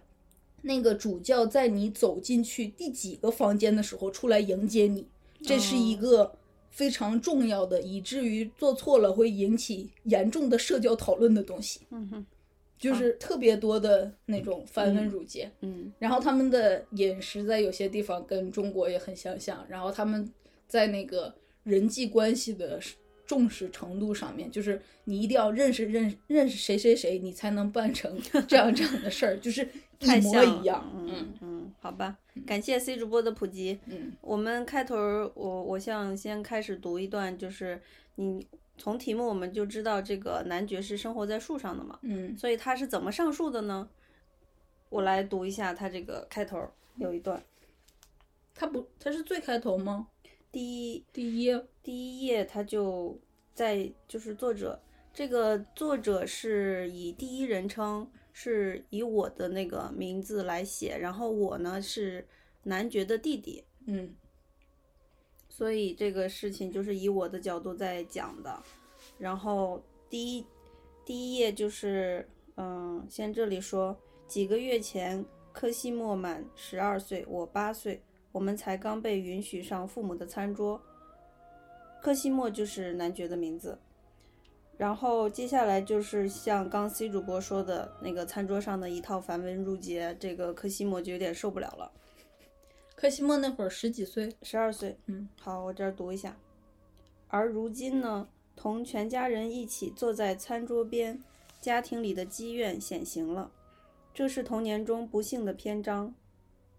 [0.63, 5.05] 那个主教在你走进去第几个房间的时候出来迎接你，
[5.41, 6.33] 这是一个
[6.71, 12.25] 非常重要的，以至于做错了会引起严重的社交讨论的东西，嗯哼
[12.79, 15.51] 就是特别多的那种繁文缛节。
[15.61, 20.27] 嗯然后他们的饮食在有些地方跟中国也很相像，然后他们
[20.67, 22.79] 在那个人际关系的
[23.25, 29.65] 重视程度上面，就是你一定要认识认识认识谁谁谁，你才能办成这样这样的事儿，就是
[30.03, 30.91] 一模太像一样。
[30.93, 33.79] 嗯嗯嗯，好吧，感谢 C 主播的普及。
[33.87, 34.95] 嗯我们开头
[35.33, 37.81] 我我想先开始读一段，就是
[38.15, 38.45] 你
[38.77, 43.89] 从题目我们就知道这个男爵是生活在树上的嘛，嗯所以他是怎么上树的呢？
[44.89, 46.59] 我来读一下他这个开头
[46.97, 47.43] 有一段，
[48.53, 50.07] 他不他是最开头吗？
[50.51, 53.19] 第一第一第一页他就
[53.55, 54.79] 在就是作者
[55.11, 62.27] 这个作者是以第一人称，是以我的那个名字来写，然后我呢是
[62.63, 64.13] 男爵的弟弟，嗯
[65.47, 68.61] 所以这个事情就是以我的角度在讲的。
[69.19, 70.45] 然后第一
[71.05, 73.95] 第一页就是，嗯，先这里说，
[74.27, 80.81] 几个月前，科西莫满十二岁，我八岁，我们才刚被允许上父母的餐桌。
[82.01, 83.77] 科西莫就是男爵的名字。
[84.77, 91.91] 然后接下来就是像刚 C 主播说的那个餐桌上的一套繁文缛节，这个柯西莫就有点受不了了。
[92.95, 96.35] 柯西莫那会儿十几岁，十二岁，嗯，好，我这儿读一下。
[97.27, 101.21] 而如今呢，同全家人一起坐在餐桌边，
[101.59, 103.51] 家庭里的积怨显形了。
[104.13, 106.13] 这是童年中不幸的篇章。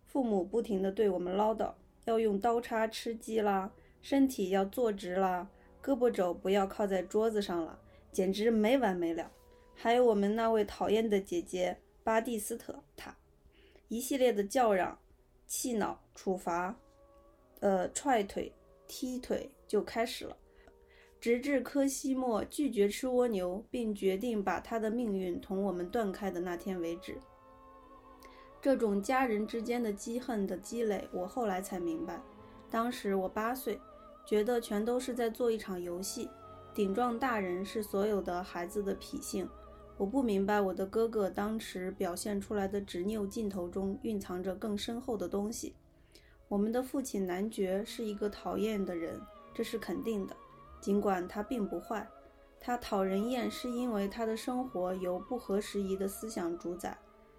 [0.07, 1.73] 父母不停地对我们唠叨，
[2.05, 5.49] 要用刀叉吃鸡啦，身体要坐直啦，
[5.83, 7.81] 胳膊肘不要靠在桌子上了，
[8.15, 9.31] 简直没完没了。
[9.75, 13.15] 还有我们那位讨厌的姐姐巴蒂斯特她，
[13.89, 14.97] 一系列的叫嚷、
[15.49, 16.75] 气恼、处罚，
[17.59, 18.53] 呃，踹腿、
[18.87, 20.37] 踢腿就开始了。
[21.21, 27.19] 直至科西莫拒绝吃蜗牛，并决定把他的命运同我们断开的那天为止。
[28.61, 32.23] 这种家人之间的积恨的积累，我后来才明白。
[32.71, 33.81] 当时我八岁，
[34.27, 36.29] 觉得全都是在做一场游戏，
[36.75, 39.49] 顶撞大人是所有的孩子的脾性。
[39.97, 45.77] 我不明白我的哥哥当时表现出来的执拗劲头中蕴藏着更深厚的东西。
[46.49, 49.21] 我们的父亲男爵是一个讨厌的人，
[49.55, 50.37] 这是肯定的。
[50.81, 52.07] 尽管他并不坏，
[52.59, 56.99] 他讨人厌是因为他的生活由不合时宜的思想主宰。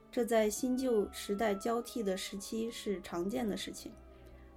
[0.09, 3.91] 这在新旧时代交替的时期是常见的事情。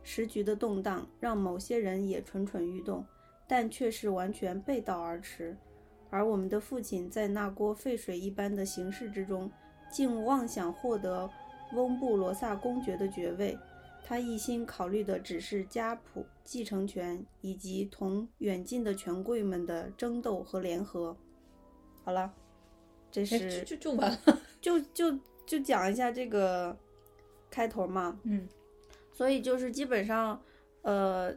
[0.04, 3.04] 时局的动荡让某些人也蠢蠢欲动，
[3.48, 5.56] 但却是完全背道而驰。
[6.10, 9.50] 而我们的父亲在那锅沸水一般的形势之中，
[9.90, 11.28] 竟妄想获得
[11.72, 13.58] 翁布罗萨公爵的爵位。
[14.04, 21.16] 他一心考虑的只是家谱继承权以及同远近的权贵们的争斗和联合。
[22.04, 22.32] 好了，
[23.10, 25.18] 这是就就完了， 就就。
[25.48, 26.76] 就讲一下这个
[27.48, 28.46] 开头嘛，嗯，
[29.14, 30.38] 所以就是基本上，
[30.82, 31.34] 呃，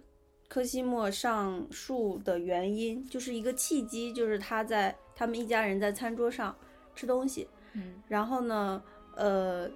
[0.52, 6.54] 科西莫上树的原因就是一个契机，就是他在他们一家人在餐桌上
[6.94, 8.84] 吃东西，嗯，然后呢，
[9.16, 9.72] 呃，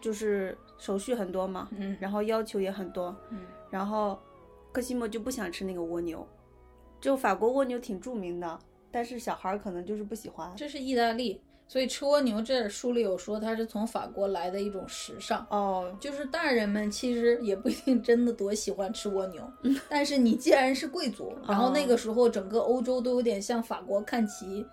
[0.00, 4.18] 就是手续很多嘛，嗯，然后要求也很多，嗯，然后
[4.72, 6.26] 科西莫就不想吃那个蜗牛，
[7.00, 8.58] 就法国蜗牛挺著名的，
[8.90, 11.40] 但是小孩可能就是不喜欢，这是意大利。
[11.68, 19.42] 所以吃蜗牛，这书里有说它是从法国来的一种时尚哦，就是大人们其实也不一定真的多喜欢吃蜗牛，
[19.90, 24.64] 但是你既然是贵族，然后那个时候整个欧洲都有点像法国看齐，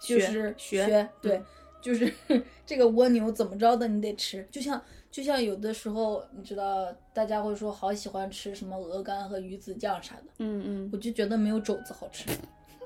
[0.00, 1.42] 就是学对，
[1.82, 2.10] 就是
[2.64, 12.24] 这个蜗牛怎么着的你得吃，就像就像有的时候你知道大家会说好喜欢吃什么鹅肝和鱼子酱啥的，嗯嗯，我就觉得没有肘子好吃，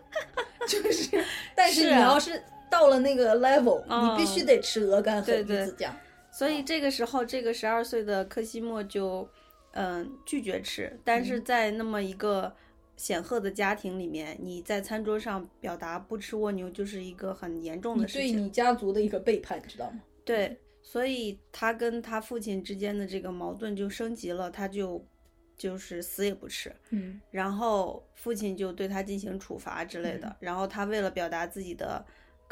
[0.66, 2.42] 就是，但是你要是。
[2.72, 5.94] 到了那个 level，你必须得吃鹅肝和鱼子酱。
[6.30, 9.28] 所以这个时候，这个十二岁的柯西莫就，
[9.72, 10.98] 嗯，拒绝吃。
[11.04, 12.50] 但是在那么一个
[12.96, 20.00] 显赫的家庭里面，你在餐桌上表达不吃蜗牛，就是一个很严重的事情，对你家族的一个背叛，知道吗？
[20.24, 25.04] 对，所以他跟他父亲之间的这个矛盾就升级了，他就
[25.58, 26.74] 就是死也不吃。
[26.88, 30.34] 嗯，然后父亲就对他进行处罚之类的。
[30.40, 32.02] 然后他为了表达自己的。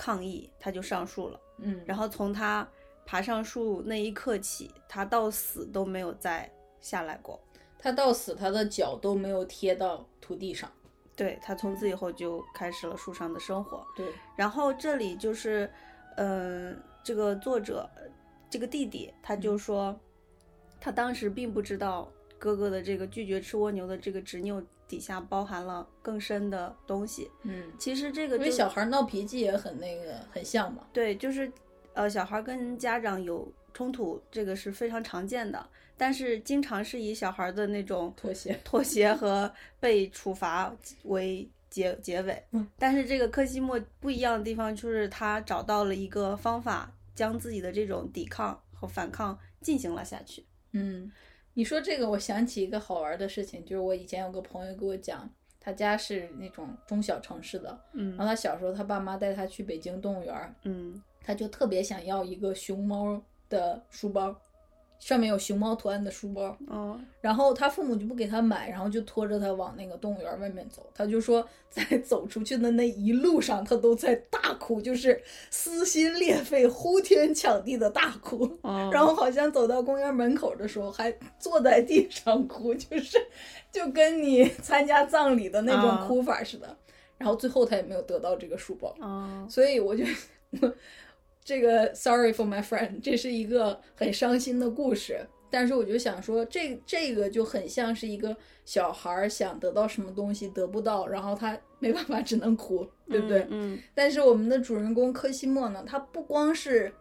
[0.01, 1.39] 抗议，他就上树了。
[1.59, 2.67] 嗯，然后从他
[3.05, 7.39] 爬上树那一刻起，他到死都没有再下来过。
[7.79, 10.73] 他到死，他的脚都没有贴到土地上。
[11.15, 13.87] 对他从此以后就开始了树上的生活。
[13.95, 15.71] 对，然后这里就是，
[16.17, 17.87] 嗯，这个作者，
[18.49, 19.95] 这个弟弟，他就说，
[20.81, 24.65] 他当时并不知道哥哥的这个拒绝吃蜗牛的这个执拗。
[24.91, 27.31] 底下包含了更深的东西。
[27.45, 30.85] 嗯，其实这个因为小孩闹脾气也很那个，很像嘛。
[30.93, 31.51] 对，就是
[31.95, 35.65] 呃，小孩跟家长有冲突，这个是非常常见的。
[35.97, 40.75] 但是经常是以小孩的那种妥协、妥协和被处罚
[41.05, 42.43] 为结结尾。
[42.51, 50.45] 嗯，但是这个科西莫不一样的地方就是他找到了一个方法，将自己的这种抵抗和反抗进行了下去。
[50.73, 51.13] 嗯。
[51.55, 64.35] 你说这个，我想起一个好玩的事情，就是我以前有个朋友给我讲，他家是那种中小城市的，嗯，然后他小时候他爸妈带他去北京动物园，嗯，他就特别想要一个熊猫的书包。
[65.01, 70.87] 上面有熊猫图案的书包，嗯，然后他父母就不给他买，然后就拖着他往那个动物园外面走。
[70.95, 75.19] 他就说，在走出去的那一路上，他都在大哭，就是
[75.51, 78.47] 撕心裂肺、呼天抢地的大哭。
[78.93, 83.19] 然后好像走到公园门口的时候，还坐在地上哭，就是
[83.73, 86.77] 就跟你参加葬礼的那种哭法似的。
[87.17, 88.95] 然后最后他也没有得到这个书包，
[89.49, 90.05] 所以我就。
[91.45, 95.27] 这个 Sorry for my friend，这是一个很伤心的故事。
[95.53, 103.45] 但是我就想说，这这个就很像是一个小孩想得到什么东西得不到，然后他没办法，只能哭，对不对？
[103.51, 103.77] 嗯。
[103.93, 106.93] 但是我们的主人公柯西莫呢，他不光是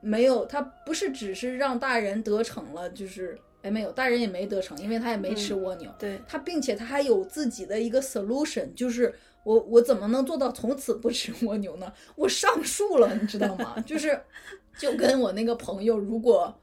[0.00, 5.92] 没有，他不是只是让大人得逞了，就是哎，没有，大人也没得逞，因为他也没吃蜗牛。
[5.98, 9.12] 对，他并且他还有自己的一个 solution，就是
[9.44, 11.92] 我我怎么能做到从此不吃蜗牛呢？
[12.16, 13.78] 我上树了，你知道吗？
[13.86, 14.20] 就是
[14.78, 16.54] 就跟我那个朋友，如果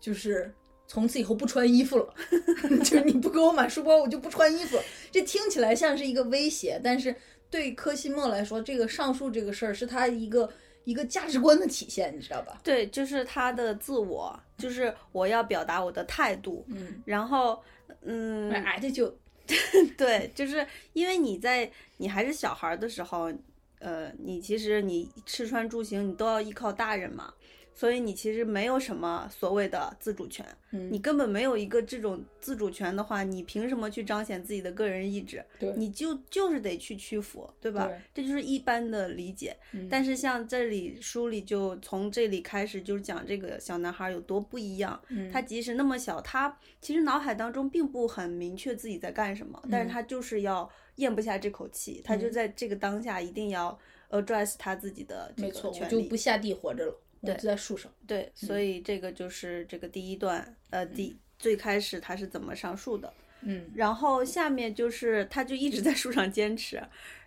[0.00, 0.52] 就是
[0.86, 2.14] 从此以后不穿衣服了，
[2.84, 4.78] 就是你不给我买书包，我就不穿衣服。
[5.10, 7.14] 这听起来像是一个威胁，但是
[7.50, 10.50] 对柯西莫来说，这个上树这个事儿是他一个
[10.84, 12.60] 一个价值观的体现，你知道吧？
[12.62, 17.62] 对，就是他的自我，就是我要表达我的态度，嗯，然后，
[18.02, 19.16] 嗯，哎，这就
[19.96, 21.70] 对，就是因为你在
[22.04, 23.32] 你还是小孩的时候，
[23.78, 27.32] 呃，你其实你吃穿住行你都要依靠大人嘛，
[27.74, 35.44] 所以你其实没有什么所谓的自主权，嗯你根本没有一个这种自主权的话，你凭什么去彰显自己的个人意志？
[35.58, 37.86] 对你就就是得去屈服，对吧？
[37.86, 39.56] 对这就是一般的理解。
[39.72, 45.00] 嗯但是像这里书里就从这里开始就是讲这个小男孩有多不一样。
[45.08, 53.78] 嗯他即使那么小，他其实脑海当中并不很明确自己在干什么，但是嗯他就是要咽不下这口气，他就嗯在这个当下一定要
[54.10, 56.16] address 他自己的这没错，我个权利就不。
[56.24, 57.90] 下地活着了，我对就在树上。
[58.06, 63.70] 对，所以这个就是这个第一段，呃，第最开始他是怎么上树的，嗯。
[63.74, 66.82] 然后下面就是他就一直在树上坚持，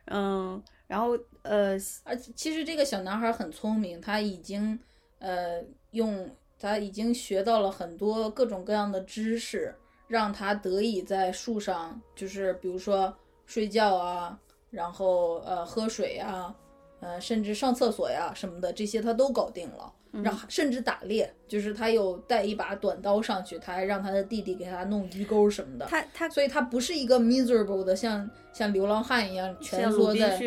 [0.06, 4.80] 嗯，然后呃，而且其实这个小男孩很聪明，他已经
[5.20, 6.30] 呃用
[6.60, 9.76] 他已经学到了很多各种各样的知识，
[10.08, 14.40] 让他得以在树上，就是比如说睡觉啊，
[14.72, 16.56] 然后呃喝水啊，
[17.00, 19.94] 呃甚至上厕所呀什么的，这些他都搞定了。
[20.24, 25.86] 然后甚至打猎，就是他有带一把短刀上去，他还让他的弟弟给他弄鱼钩什么的。
[25.86, 30.40] 他他所以他不是一个 miserable 的，像像流浪汉一样蜷缩在，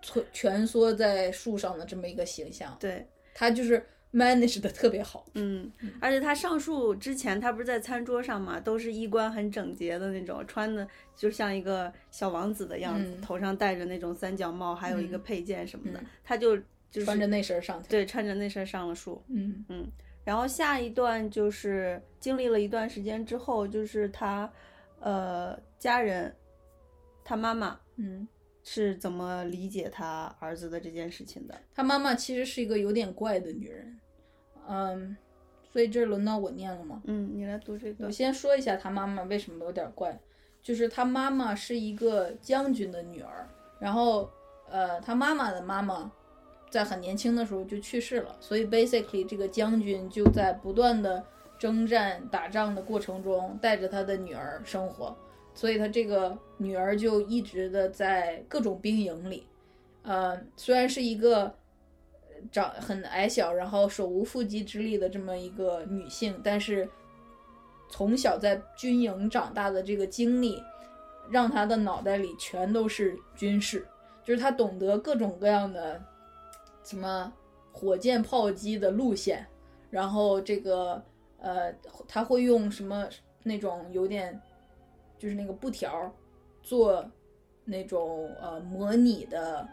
[0.00, 5.24] 蜷蜷缩在树上的这么一个形象，对，他就是 manage 的特别好。
[5.34, 5.70] 嗯，
[6.00, 13.20] 而且他上树之前，他不是在餐桌上嘛，都是衣冠很整洁的那种，穿的就像一个小王子的样子，嗯。
[13.20, 16.06] 头上戴着那种三角帽，还有一个配件什么的，嗯。
[16.22, 16.56] 他就
[16.90, 19.22] 就是穿着那身上去，对穿着那身上了树。
[19.28, 19.64] 嗯。
[19.68, 19.86] 嗯。
[20.24, 24.48] 然后下一段就是经历了一段时间之后，就是他
[25.00, 26.32] 呃家人，
[27.24, 28.28] 他妈妈嗯，
[28.64, 31.54] 是怎么理解他儿子的这件事情的？
[31.74, 33.98] 他妈妈其实是一个有点怪的女人，
[34.68, 35.16] 嗯，
[35.72, 37.02] 所以这轮到我念了吗？
[37.06, 38.10] 嗯，你来读这个我。
[38.10, 40.18] 先说一下他妈妈为什么有点怪，
[40.62, 43.48] 就是他妈妈是一个将军的女儿，
[43.80, 44.30] 然后
[44.70, 46.10] 呃，他妈妈的妈妈
[46.70, 51.22] 在很年轻的时候就去世了，所以 basically 这个将军就在不断的
[51.58, 55.16] 征战打仗的过程中带着他的女儿生活，
[55.54, 59.46] 所以他这个女儿就一直的在各种兵营里，
[60.02, 61.54] 呃，虽然是一个。
[62.50, 66.88] 长很矮小，然后手无缚鸡之力的这么一个女性，但是
[67.88, 70.60] 从小在军营长大的这个经历，
[71.30, 73.86] 让她的脑袋里全都是军事，
[74.24, 76.02] 就是她懂得各种各样的
[76.82, 77.32] 什么
[77.70, 79.46] 火箭炮击的路线，
[79.88, 81.00] 然后这个
[81.38, 81.72] 呃，
[82.08, 83.08] 她会用什么
[83.44, 84.42] 那种有点
[85.22, 86.12] 就是那个布条
[86.64, 87.08] 做
[87.64, 89.64] 那种呃模拟的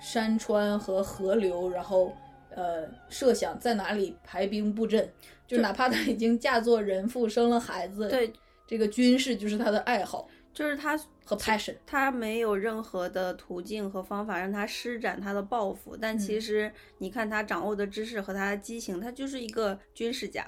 [0.00, 2.12] 山川和河流，然后
[2.50, 5.08] 呃设想在哪里排兵布阵，
[5.46, 8.32] 就哪怕他已经嫁作人妇，生了孩子，对，
[8.66, 11.76] 这个军事就是他的爱好就是他和 passion。
[11.86, 20.44] 他没有任何的途径和方法让他施展他的抱负，但其实你看他掌握的知识和他的激情，他就是一个军事家。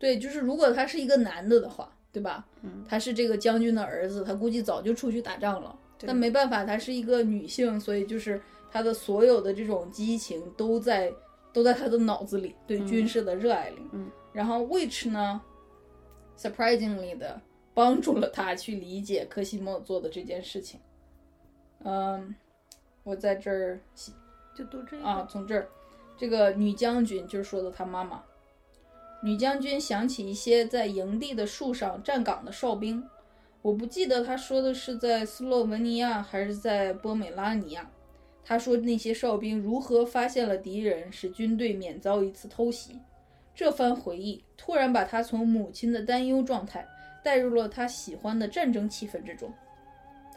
[0.00, 2.46] 对，就是如果他是一个男的的话，对吧？
[2.62, 5.78] 嗯他是这个将军的儿子，他估计早就出去打仗了。
[5.98, 8.40] 对但没办法，她是一个女性，所以就是
[8.70, 11.12] 她的所有的这种激情都在
[11.52, 13.82] 都在她的脑子里，对军事的热爱里。
[13.92, 15.40] 嗯然后 Witch 呢
[16.38, 17.40] ，surprisingly 的
[17.74, 20.78] 帮助了她去理解科西莫做的这件事情。
[21.84, 22.32] 嗯，
[23.02, 23.80] 我在这儿
[24.54, 25.68] 就读这个啊，从这儿，
[26.16, 28.22] 这个女将军就是说的她妈妈。
[29.20, 33.02] 女将军想起一些在营地的树上站岗的哨兵，
[33.62, 37.90] 我不记得她说的是在斯洛文尼亚还是在波美拉尼亚。
[38.44, 42.98] 他说那些哨兵如何发现了敌人，使军队免遭一次偷袭。
[43.54, 46.86] 这番回忆突然把他从母亲的担忧状态
[47.22, 49.52] 带入了他喜欢的战争气氛之中。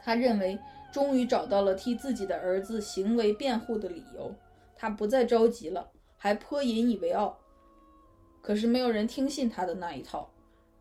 [0.04, 0.58] 他认为
[0.92, 4.34] 终于找到了替自己的儿子行为辩护的理由，
[4.76, 7.38] 他不再着急了，还颇引以为傲。
[8.42, 10.30] 可是没有人听信他的那一套，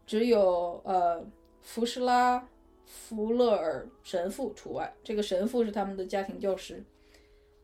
[0.06, 1.24] 只有呃
[1.61, 2.48] 福施拉
[2.86, 4.92] 弗勒尔神父除外。
[5.04, 6.82] 这个神父是他们的家庭教师。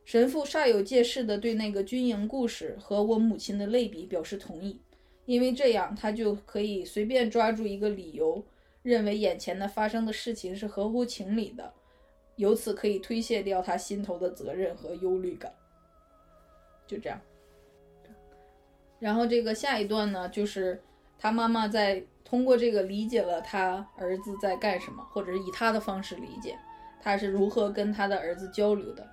[0.05, 4.81] 神父煞有介事地对那个军营故事和我母亲的类比表示同意，
[5.25, 8.45] 因为这样他就可以随便抓住一个理由，
[8.83, 11.73] 认为眼前的发生的事情是合乎情理的，
[12.37, 15.53] 由此可以推卸掉他心头的责任和忧虑感。
[16.87, 17.21] 就这样。
[18.99, 20.81] 然后这个下一段呢，就是
[21.19, 26.59] 他妈妈在通过这个理解了他儿子在干什么，或者是以他的方式理解
[27.01, 29.07] 他是如何跟他的儿子交流的。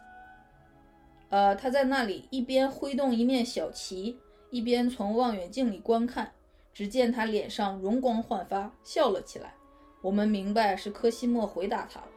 [1.30, 4.18] 呃，他在那里一边挥动一面小旗，
[4.50, 6.32] 一边从望远镜里观看。
[6.74, 9.54] 只见他脸上容光焕发，笑了起来。
[10.02, 12.08] 我们明白是科西莫回答他了。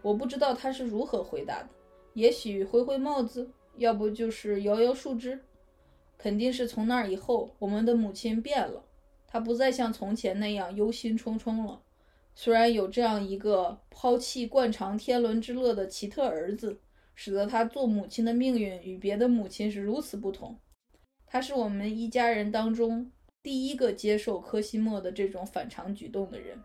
[0.00, 1.68] 我不知道他是如何回答的，
[2.14, 5.38] 也许挥挥帽子，要不就是摇摇树枝。
[6.18, 8.84] 肯定是从那儿以后，我们的母亲变了，
[9.26, 11.80] 她不再像从前那样忧心忡忡了。
[12.34, 16.80] 虽然有这样一个抛弃惯常天伦之乐的奇特儿子。
[17.20, 20.56] 使得他做母亲的命运与别的母亲是如此不同。
[21.26, 23.10] 他是我们一家人当中
[23.42, 26.62] 第一个接受科西莫的这种反常举动的人。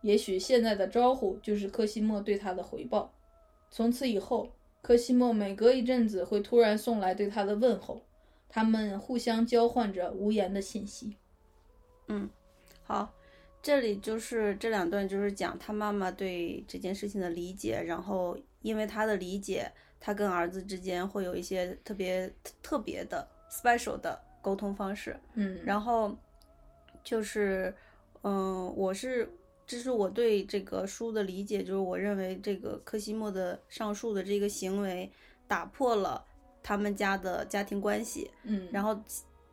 [0.00, 3.12] 也许现在的招呼就是科西莫对他的回报。
[3.70, 4.48] 从此以后，
[4.80, 8.00] 科西莫每隔一阵子会突然送来对他的问候，
[8.54, 11.16] 他们互相交换着无言的信息。
[12.06, 12.30] 嗯，
[12.84, 13.12] 好，
[13.60, 18.38] 这里就是这两段就是讲他妈妈对这件事情的理解，然后。
[18.64, 22.32] 因为他的理解，他跟儿子之间会有一些特别
[22.62, 25.14] 特别的 special 的沟通方式。
[25.34, 26.16] 嗯，然后
[27.02, 27.74] 就是，
[28.22, 29.30] 嗯，我是
[29.66, 35.12] 这是我对这个书的理解，就是我认为这个科西莫的上述的这个行为
[35.46, 36.24] 打破了
[36.64, 38.98] 他们家的家庭关系，嗯，然后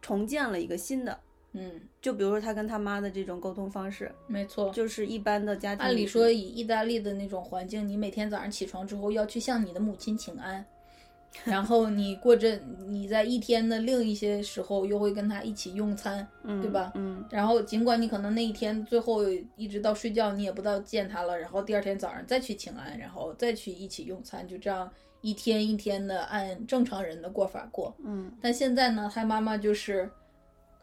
[0.01, 1.19] 重建了一个新的。
[1.53, 1.69] 嗯，
[2.01, 5.83] 就比如说他跟他妈的这种沟通方式，没错，就是一般的家庭。
[5.83, 10.65] 按理说，以意大利的那种环境，你每天早上起床之后要去向你的母亲请安，
[11.43, 12.55] 然后你过着
[12.87, 16.25] 你在一天的另一些时候又会跟他一起用餐，
[16.61, 16.93] 对吧？
[16.95, 17.21] 嗯。
[17.29, 19.21] 然后尽管你可能那一天最后
[19.57, 24.89] 一直到睡觉你也不到见他了，然后第二天早上再去请安，然后再去一起用餐，就这样
[25.21, 27.95] 一天一天的按正常人的过法过。
[28.03, 28.31] 嗯。
[28.41, 30.09] 但现在呢，他妈妈就是。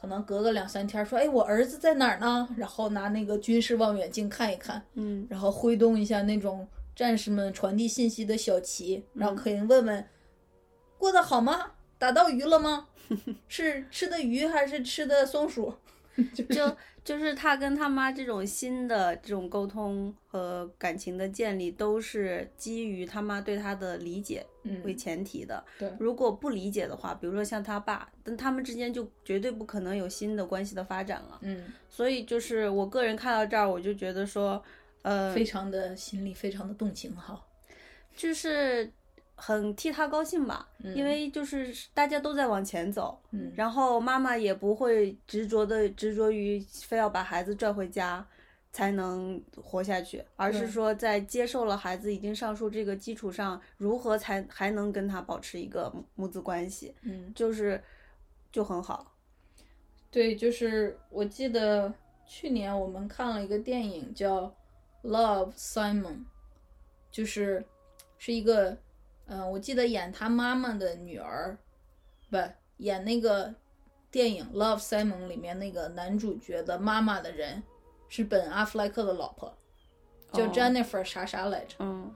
[0.01, 6.65] 可能隔个两三天，说：“哎，我儿子在哪儿呢？”然后拿那个军事望远镜看一看，嗯，然后挥动一下那种
[6.95, 10.07] 战士们传递信息的小旗，然后可以问问
[10.97, 11.73] ：“过得好吗？
[11.99, 12.87] 打到鱼了吗？
[13.49, 15.75] 是吃的鱼还是吃的松鼠？”
[16.49, 16.77] 就
[17.09, 24.45] 就是他跟他妈这种新的这种沟通和感情的建立，都是基于他妈对他的理解
[24.85, 25.65] 为前提的。
[25.79, 31.39] 对，如果不理解的话，比如说像他爸，但他们之间就绝对不可能有新的关系的发展了。
[31.41, 34.63] 嗯，所以就是我个人看到这儿，我就觉得说，
[35.01, 37.43] 呃，非常的心里非常的动情哈，
[38.15, 38.93] 就是。
[39.41, 48.27] 很替他高兴吧，因为就是大家都在往前走，嗯，然后妈妈也不会执着的执着于非要把孩子拽回家
[48.73, 57.81] 才能活下去，而是说在接受了孩子已经上树这个基础上，如何才还能跟他保持一个母子关系，嗯，就是
[58.51, 59.15] 就很好。
[60.11, 61.95] 对，就是我记得
[62.27, 64.53] 去年我们看了一个电影叫
[65.09, 66.03] 《Love Simon》，
[67.13, 67.65] 就是
[68.19, 68.77] 是一个。
[69.29, 71.57] 嗯，我记得演他妈妈的女儿，
[72.31, 72.39] 不
[72.79, 73.55] 演那个
[74.11, 77.63] 电影《Love Simon》里面那个男主角的妈妈的人，
[78.09, 79.57] 是本阿弗莱克的老婆，
[80.33, 81.77] 叫 Jennifer 啥啥来着？
[81.81, 82.11] 嗯，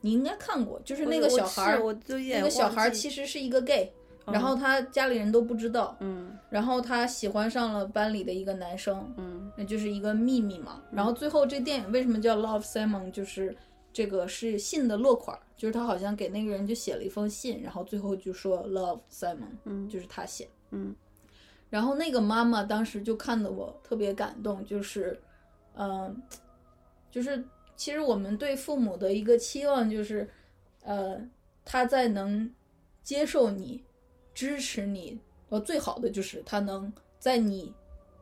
[0.00, 1.78] 你应该看过，就是那个小孩儿，
[2.08, 3.92] 那个小孩儿其实是一个 gay，
[4.26, 10.82] 然后他家里人都不知道，嗯，然后他喜欢上了班里的一个男生，嗯，那就是一个秘密嘛。
[10.90, 13.10] 然后最后这电影为什么叫 Love Simon？
[13.12, 13.56] 就是
[13.98, 15.36] 这个是信的落款。
[15.56, 20.94] 就是他好像给那个人就写了一封信，然后最后就说 Love Simon，嗯，就是他写，嗯，
[21.68, 25.20] 然后那个妈妈当时就看得我特别感动，就是，
[25.74, 26.16] 嗯，
[27.10, 27.44] 就是
[27.74, 30.30] 其实我们对父母的一个期望就是，
[30.84, 31.20] 呃，
[31.64, 32.48] 他在能
[33.02, 33.82] 接受你、
[34.32, 35.18] 支持你，
[35.48, 37.74] 呃，最好的就是他能在你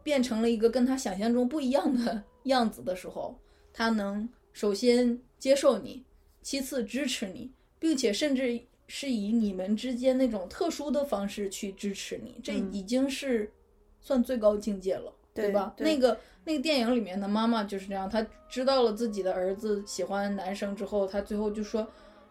[0.03, 3.39] 变成了一个跟他想象中不一样的 样子的时候，
[3.75, 6.03] 他能首先接受你。
[6.43, 13.53] 其次支持你，并且甚至是以你们之间那种特殊的方式去支持你，这已经是
[14.01, 15.73] 算最高境界了，对吧？
[15.79, 21.87] 那个那个电影里面的妈妈就是这样，她知道了自己的儿子喜欢男生之后，她最后就说：“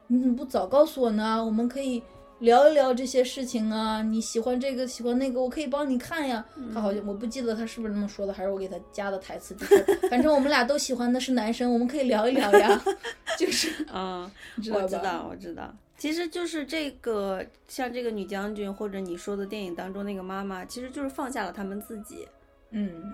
[0.07, 1.41] 你怎么不早告诉我呢？
[1.45, 2.03] 我们可以。”
[2.39, 6.45] 聊一聊这些事情啊，你喜欢这个喜欢那个，我可以帮你看呀。
[6.73, 12.81] 他好像我不记得他是不是那么说的，还是我给他加的台词，就是 反正我们俩都喜欢的是男生，我们可以聊一聊呀。
[13.39, 14.29] 就是啊，
[14.73, 22.27] 我知道，我知道，其实就是这个像这个女将军或者你说的电影当中那个妈妈，其实就是放下了他们自己，
[22.71, 23.13] 嗯。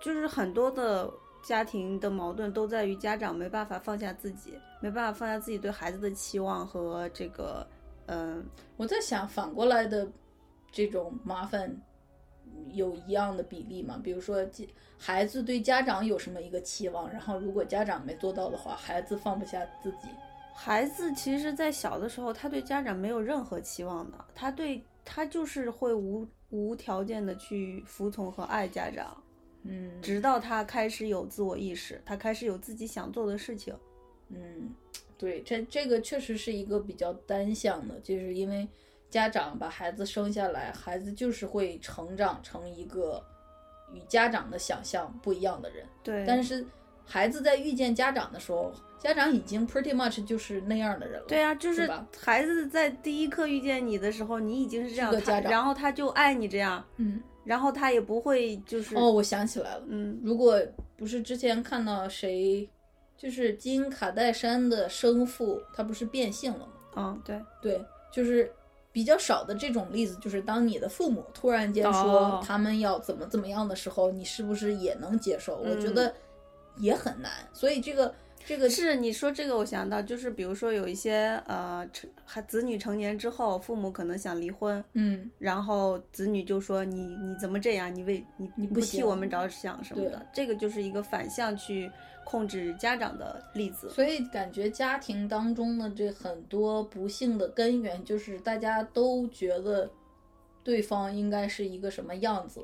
[0.00, 1.08] 就是很多的
[1.44, 7.64] 家庭的矛盾都在于家长没办法放下自己，没办法放下自己对孩子的期望和这个，
[8.12, 8.44] 嗯、
[8.76, 10.06] 我在想，反过来的
[10.70, 11.74] 这种麻烦
[12.72, 13.98] 有一样的比例吗？
[14.02, 14.64] 比如说，家
[14.98, 20.08] 孩子对家长有什么一个期望，然后如果家长没做到的话，孩子放不下自己。
[20.54, 29.16] 孩子其实，在小的时候，他对家长没有任何期望的，他对他就是会无无条件的去服从和爱家长，
[29.64, 33.74] 嗯直到他开始有自我意识，他开始有自己想做的事情。
[34.28, 34.70] 嗯，
[35.22, 38.66] 对，这这个确实是一个比较单向的，就是因为
[39.08, 43.24] 家长把孩子生下来，孩子就是会成长成一个
[43.94, 45.86] 与家长的想象不一样的人。
[46.02, 46.66] 对，但是
[47.04, 51.26] 孩子在遇见家长的时候，家长已经 pretty much 就是那样的人了。
[51.28, 60.60] 对啊，就是孩子在第一刻遇见你的时候，你已经是这样，他是个家长然后他就爱你这样，嗯，然后他也不会就是，哦，我想起来了，嗯，如果
[60.96, 62.68] 不是之前看到谁，
[63.22, 66.72] 就是金卡戴珊的生父，他不是变性了吗？
[66.96, 68.50] 嗯，对，对，就是
[68.90, 75.58] 比较少的这种例子，就是当你的父母突然间哦说他们要怎么怎么样的时候，你是不是也能接受？
[75.58, 76.14] 我觉嗯得
[76.78, 78.12] 也很难，所以这个
[78.44, 87.94] 这个是你说这个，我想到就是比如说有一些呃成还子女成年之后，父母可能想离婚，嗯，然后子女就说你你怎么这样？
[87.94, 91.88] 你为你你不替我们着想什么的，这个就是一个反向去
[92.24, 93.88] 控制家长的例子。
[93.90, 99.90] 所以感觉家庭当中的这很多不幸的根源，就是大家都觉得
[100.62, 102.60] 对方应该是一个什么样子，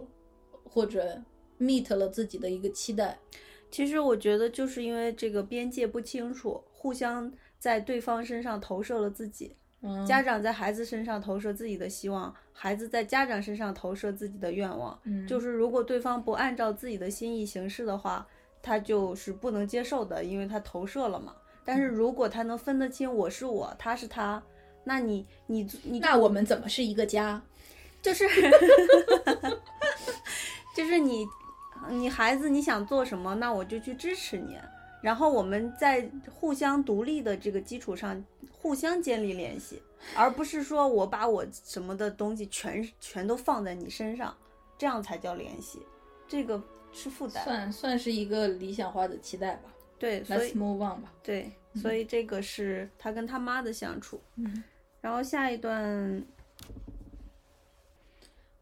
[0.64, 1.22] 或者
[1.58, 3.18] meet 了自己的一个期待。
[3.70, 9.54] 其实我觉得就是因为这个边界不清楚，互相在对方身上投射了自己。
[9.80, 14.98] 嗯，家长在孩子身上投射自己的希望，孩子在家长身上投射自己的愿望。
[15.04, 18.26] 嗯就是如果对方不按照自己的心意行事的话，
[18.62, 21.34] 他就是不能接受的，因为他投射了嘛。
[21.64, 24.42] 但是如果他能分得清我是我，他是他，
[24.84, 27.40] 那你你你那我们怎么是一个家？
[28.00, 28.26] 就是
[30.74, 31.26] 就是你
[31.88, 34.56] 你孩子你想做什么，那我就去支持你。
[35.02, 39.80] 然后我们在互相独立的这个基础上，互相建立联系，
[40.16, 44.34] 而不是说我把我什么的东西全全都放在你身上，
[44.76, 45.80] 这样才叫联系。
[46.26, 46.60] 这个
[46.92, 47.44] 是负担。
[47.44, 49.74] 算算是一个理想化的期待吧。
[49.98, 51.12] 对，所 Let's 以 move on 吧。
[51.22, 54.20] 对，所以这个是他跟他妈的相处。
[54.36, 54.62] 嗯，
[55.00, 56.24] 然后下一段，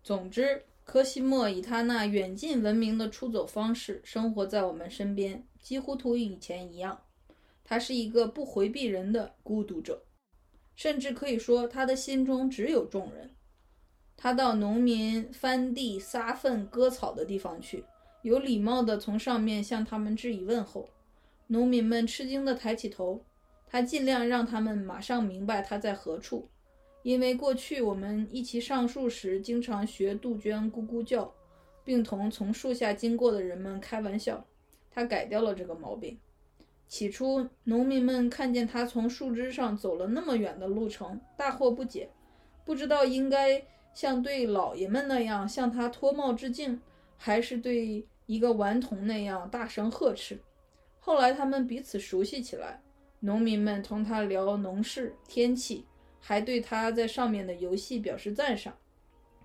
[0.02, 7.02] 总之，科西莫以他那远近闻名的出走方式生活在我们身边，几乎同以前一样。
[7.62, 10.00] 他是一个不回避人的孤独者，
[10.76, 13.34] 甚至可以说他的心中只有众人。
[14.16, 17.84] 他到农民翻地、撒粪、割草的地方去，
[18.26, 20.88] 有礼貌地从上面向他们致以问候。
[21.46, 23.22] 农民们吃惊地抬起头，
[23.68, 26.48] 他尽量让他们马上明白他在何处。
[27.04, 31.32] 因为过去我们一起上树时，经常学杜鹃咕咕叫，
[31.84, 34.44] 并同从树下经过的人们开玩笑。
[34.90, 36.18] 他改掉了这个毛病。
[36.88, 42.10] 起初，农民们看见他从树枝上走了那么远的路程，大惑不解，
[42.64, 43.62] 不知道应该
[43.94, 46.80] 像对老爷们那样向他脱帽致敬，
[47.16, 50.38] 还是对一个顽童那样大声呵斥。
[51.00, 52.82] 后来，他们彼此熟悉起来，
[53.20, 55.86] 农民们同他聊农事、天气。
[56.18, 58.74] 还对他在上面的游戏表示赞赏，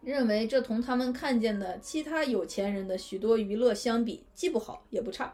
[0.01, 5.31] 认为这同他们看见的其他有钱人的许多娱乐相比，既不好也不差。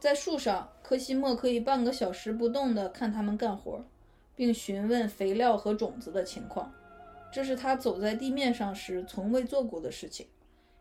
[0.00, 3.84] 在树上，科西莫可以半个小时不动地看他们干活，
[4.34, 6.72] 并询问肥料和种子的情况。
[7.30, 10.26] 这是他走在地面上时从未做过的事情，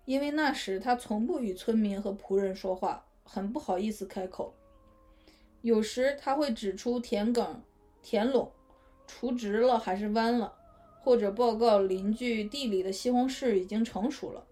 [0.06, 4.54] 因为那时他从不与村民和仆人说话，很不好意思开口。
[5.62, 7.48] 有时他会指出田埂、
[8.02, 8.52] 田垄。
[9.08, 10.52] 除直了还是弯了，
[11.04, 14.44] 或者报告邻居地里的西红柿已经成熟了。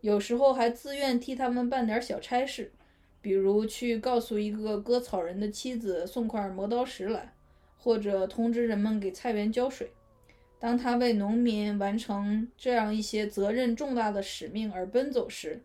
[0.00, 2.72] 有时候还自愿替他们办点小差事，
[3.20, 7.32] 比如去告诉一个割草人的妻子送块磨刀石来，
[7.78, 9.92] 或者通知人们给菜园浇水。
[10.62, 15.60] 当他为农民完成这样一些责任重大的使命而奔走时，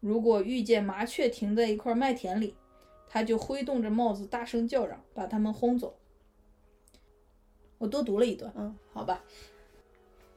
[0.00, 2.54] 如果遇见麻雀停在一块麦田里，
[3.08, 5.96] 他就挥动着帽子大声叫嚷，把它们轰走。
[7.78, 9.24] 我多读了一段，嗯，好吧。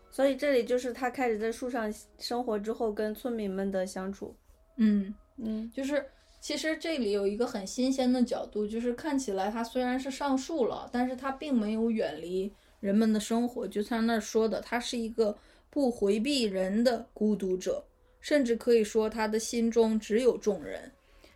[0.10, 4.34] 所以这里就是他开始在树上生活之后跟村民们的相处。
[4.78, 6.05] 嗯，嗯就是
[6.39, 13.67] 其实这里有一个很新鲜的角度，就是看起来他虽然是上树了，但是他并没有远离人们的生活。
[13.67, 15.38] 就像那儿说的，他是一个
[15.69, 17.84] 不回避人的孤独者，
[18.19, 20.91] 甚至可以说他的心中只有众人。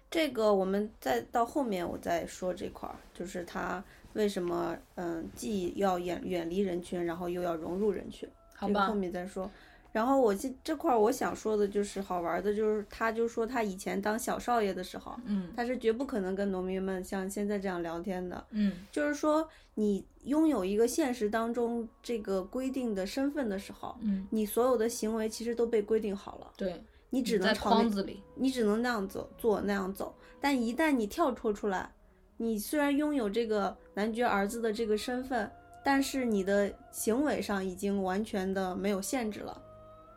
[0.09, 3.83] 这个我们再到后面我再说这块儿，就是他
[4.13, 9.49] 为什么嗯既要远远离人群，然后又要融入人群，好吧这个后面再说。
[9.91, 18.45] 然后我这这块儿我想说的就是好玩的，就是他就说他以前当小少爷的时候，嗯他是绝不可能跟农民们像现在这样聊天的。
[18.51, 28.23] 嗯就是说，你拥有一个现实当中这个规定的身份的时候，嗯，你所有的行为其实都被规定好了，对，你只能在框子里。
[28.35, 30.15] 你只能那样走，做那样走。
[30.39, 31.91] 但一旦你跳脱出来，
[32.37, 35.51] 你虽然拥有这个男爵儿子的这个身份，
[35.83, 39.61] 但是你的行为上已经完全的没有限制了。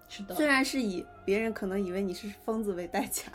[0.08, 3.32] 是的，虽然是以别人可能以为你是疯子为代价，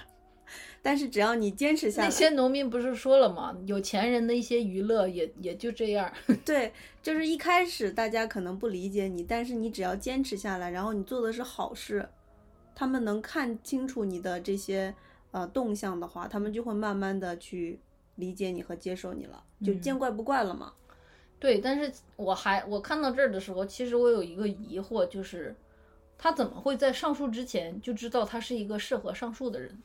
[0.82, 3.55] 但是只要你坚持下来，那些农民不是说了吗？
[3.65, 6.11] 有钱人的一些娱乐也也就这样。
[6.45, 6.72] 对，
[7.03, 12.07] 就是一开始大家可能不理解你，但是你只要坚持下来，然后你做的是好事，
[12.74, 14.93] 他们能看清楚你的这些
[15.32, 17.80] 呃动向的话，他们就会慢慢的去
[18.15, 20.74] 理解你和接受你了，就嗯见怪不怪了嘛。
[21.39, 25.55] 对，但是我还我看到这儿的时候，其实我有一个疑惑，就是
[26.22, 29.82] 他怎么会在上树之前就知道他是一个适合上树的人？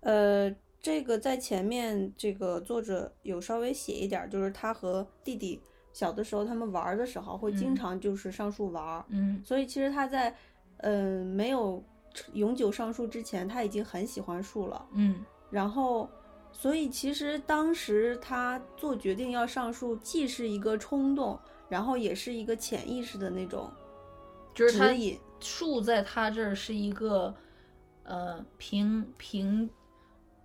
[0.00, 5.60] 呃，这个在前面这个作者有稍微写一点儿，就是他和弟弟
[5.92, 10.34] 小的时候他们玩儿的时候会经嗯常就是上树玩儿，嗯所以其实他在
[10.78, 11.84] 嗯、呃没有
[12.32, 14.86] 永久上树之前，他已经很喜欢树了。
[14.94, 16.08] 嗯然后，
[16.52, 21.38] 所以其实当时他做决定要上树，既是一个冲动，
[21.68, 23.70] 然后也是一个潜意识的那种
[24.54, 25.20] 就是他指引。
[25.40, 27.34] 树在他这儿是一个
[28.04, 29.68] 呃平平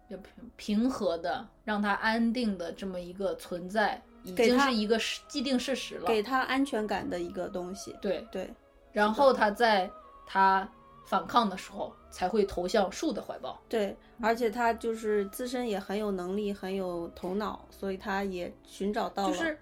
[0.09, 6.05] 就平平和的，让他安定的这么一个存在，已经是一个事既定事实了。
[6.05, 7.95] 给他安全感的一个东西。
[8.01, 8.53] 对，对，
[8.91, 9.89] 然后他在
[10.25, 10.69] 他
[11.05, 13.59] 反抗的时候才会投向树的怀抱。
[13.67, 19.33] 对，而且他就是自身也很有能力，很有头脑，所以他也寻找到了。
[19.33, 19.59] 就是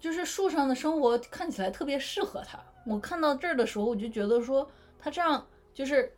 [0.00, 2.58] 就是树上的生活看起来特别适合他。
[2.86, 4.68] 我看到这儿的时候，我就觉得说
[4.98, 6.12] 他这样就是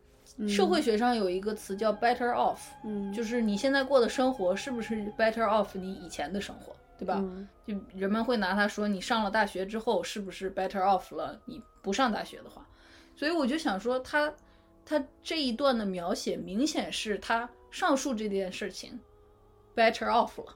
[0.47, 7.15] 社会学上有一个词叫 better off，、嗯，就是你现在过的生活是不是 better off 你以前的生活，对吧？
[7.19, 11.39] 嗯就人们会拿它说你上了大学之后是不是 better off 了？
[11.45, 12.67] 你不上大学的话，
[13.15, 14.33] 所以我就想说他
[14.85, 18.97] 他这一段的描写明显是他上述这件事情
[19.75, 20.55] better off 了，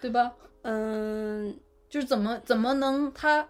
[0.00, 0.32] 对吧？
[0.62, 1.56] 嗯，
[1.88, 3.48] 就是怎么怎么能他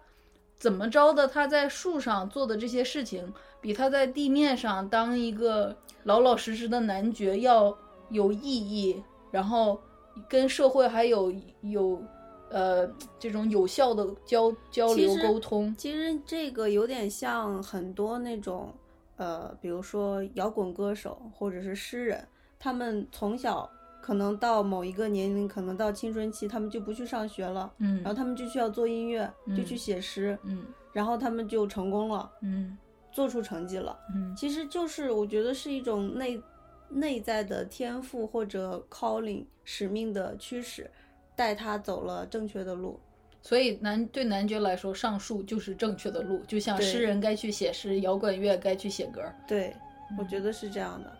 [0.57, 3.31] 怎么着的，他在树上做的这些事情，
[3.61, 7.77] 比他在地面上当一个老老实实的男爵要
[8.09, 9.79] 有意义，然后
[10.27, 11.31] 跟社会还有
[11.61, 12.01] 有
[12.49, 12.89] 呃
[13.19, 15.75] 这种有效的交交流沟通。
[15.77, 18.73] 其实这个有点像很多那种
[19.17, 22.27] 呃，比如说摇滚歌手或者是诗人，
[22.57, 23.69] 他们从小
[24.07, 32.77] 可能到某一个年龄，可能到青春期，他们就不去上学了，嗯然后他们就需要做音乐，就去嗯写诗，嗯然后他们就成功了，嗯
[33.11, 33.99] 做出成绩了。
[34.15, 36.41] 嗯其实就是我觉得是一种内
[36.87, 40.89] 内在的天赋或者 calling 使命的驱使，
[41.35, 42.97] 带他走了正确的路。
[43.41, 49.75] 所以男对男爵来说，上树就是正确的路，就像诗人该去写诗，摇滚乐该去写歌，对，
[50.17, 51.11] 我觉得是这样的。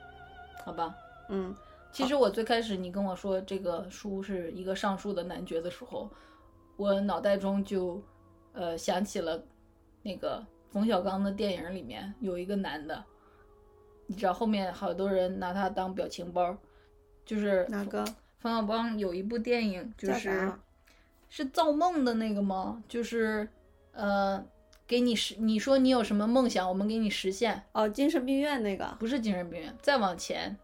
[0.64, 0.96] 好吧？
[1.30, 1.54] 嗯，
[1.98, 6.08] 其实我最开始你跟我说这个书是一个上述的男爵的时候，
[6.76, 8.00] 我脑袋中就
[8.54, 9.44] 呃想起了
[10.04, 13.04] 那个冯小刚的电影里面有一个男的，
[14.06, 16.56] 你知道后面好多人拿他当表情包，
[17.26, 18.06] 就是哪个？
[18.38, 20.54] 冯小刚有一部电影就是
[21.30, 22.84] 是造梦的那个吗？
[22.88, 23.50] 就是
[23.94, 24.46] 呃
[24.86, 28.96] 给你实你说你有什么梦想，我们给你实现，哦，精神病院那个。
[29.00, 30.56] 不是精神病院，再往前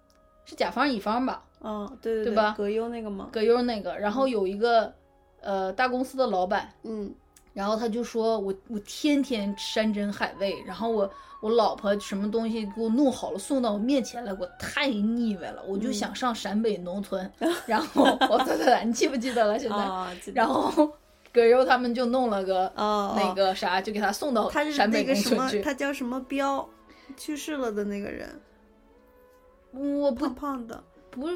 [0.45, 1.43] 是甲方乙方吧？
[1.61, 3.29] 嗯，对对对吧葛优那个吗？
[3.31, 4.93] 葛优那个，然后有一个
[5.41, 7.13] 呃大公司的老板，嗯
[7.53, 17.31] 然后他就说我我天天山珍海味，然后我我老婆什么东西给我弄好了送到我面前来，我太腻歪了，我就嗯想上陕北农村，
[17.67, 19.59] 然后我对对对，你记不记得了？
[19.59, 20.91] 现在，然后
[21.31, 25.61] 葛优他们就弄了个、哦那个啥，就给他送到他是陕北那个什么，农村去。
[25.61, 26.67] 他叫什么彪，
[27.15, 28.27] 去世了的那个人，
[29.73, 30.83] 我不胖胖的。
[31.09, 31.27] 不，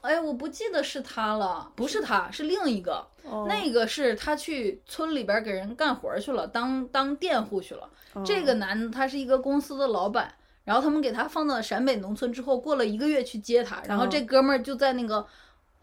[0.00, 3.06] 哎，我不记得是他了，不是他，是另一个。
[3.22, 7.88] 哦，那个是他去村里边给人干活去了，当当佃户去了。
[8.24, 15.26] 这个哦男的他是一个公司的老板，然后他们给他放到陕北农村之后，过了一个月去接他，然后哦这哥们儿就在那个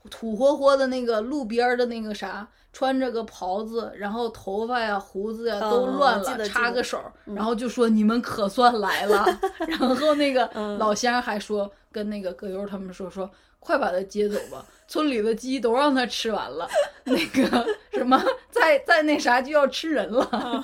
[0.09, 9.25] 土活活的那个路边的那个啥，穿着个袍子，然后头发呀、胡子呀都嗯乱了，插个手，然后就说你们可算来了。
[9.67, 16.67] 然后那个嗯老乡还说跟那个葛优他们说说，快把他接走吧，村里的鸡都让他吃完了，
[17.03, 20.63] 那个什么再再那啥就要吃人了，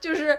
[0.00, 0.38] 就就是。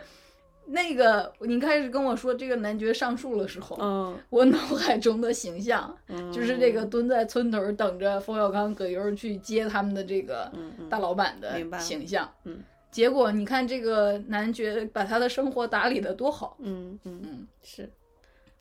[0.66, 10.52] 那个，你开始跟我说这个男爵上树的时候，嗯，我脑海中的形象嗯就是这个蹲在村头等着冯小刚、葛优去接他们的这个
[10.90, 12.32] 大老板的形象。
[12.44, 16.56] 嗯结果你看这个男爵把他的生活打理的多好。
[16.62, 17.90] 嗯嗯嗯是。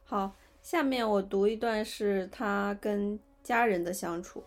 [0.03, 4.43] 好，下面我读一段是他跟家人的相处。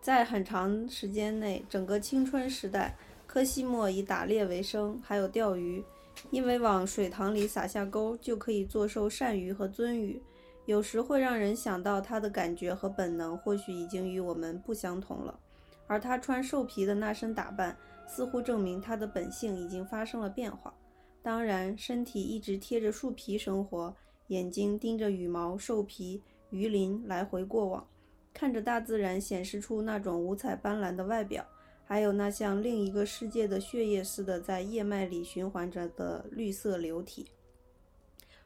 [0.00, 2.96] 在很长时间内，整个青春时代，
[3.26, 5.84] 科西莫以打猎为生，还有钓鱼。
[6.30, 10.22] 因为往水塘里撒下钩，就可以坐收鳝鱼和鳟鱼。
[10.66, 15.38] 有时会让人想到他的感觉和本能，或许已经与我们不相同了。
[15.86, 17.74] 而他穿兽皮的那身打扮，
[18.06, 20.74] 似乎证明他的本性已经发生了变化。
[21.22, 23.94] 当然，身体一直贴着树皮生活，
[24.26, 27.86] 眼睛盯着羽毛、兽皮、鱼鳞来回过往，
[28.34, 31.42] 看着大自然显示出那种五彩斑斓的外表，
[31.88, 37.24] 还有那像另一个世界的血液似的在叶脉里循环着的绿色流体。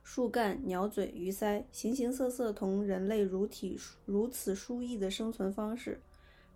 [0.04, 6.00] 树干、鸟嘴、鱼鳃，形形色色同人类如体如此殊异的生存方式，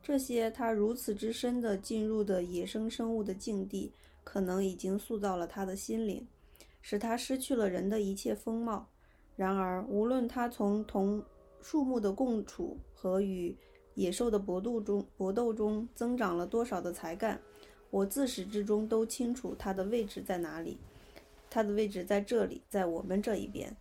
[0.01, 6.25] 这些他如此之深地进入的野生生物的境地，可能已经塑造了他的心灵，
[6.81, 8.89] 使他失去了人的一切风貌。
[9.35, 11.21] 然而，无论他从同
[11.61, 13.57] 树木的共处和与
[13.97, 17.41] 野兽的搏斗中搏斗中增长了多少的才干，
[17.91, 20.79] 我自始至终都清楚它的位置在哪里。
[21.49, 23.75] 他的位置在这里，在我们这一边。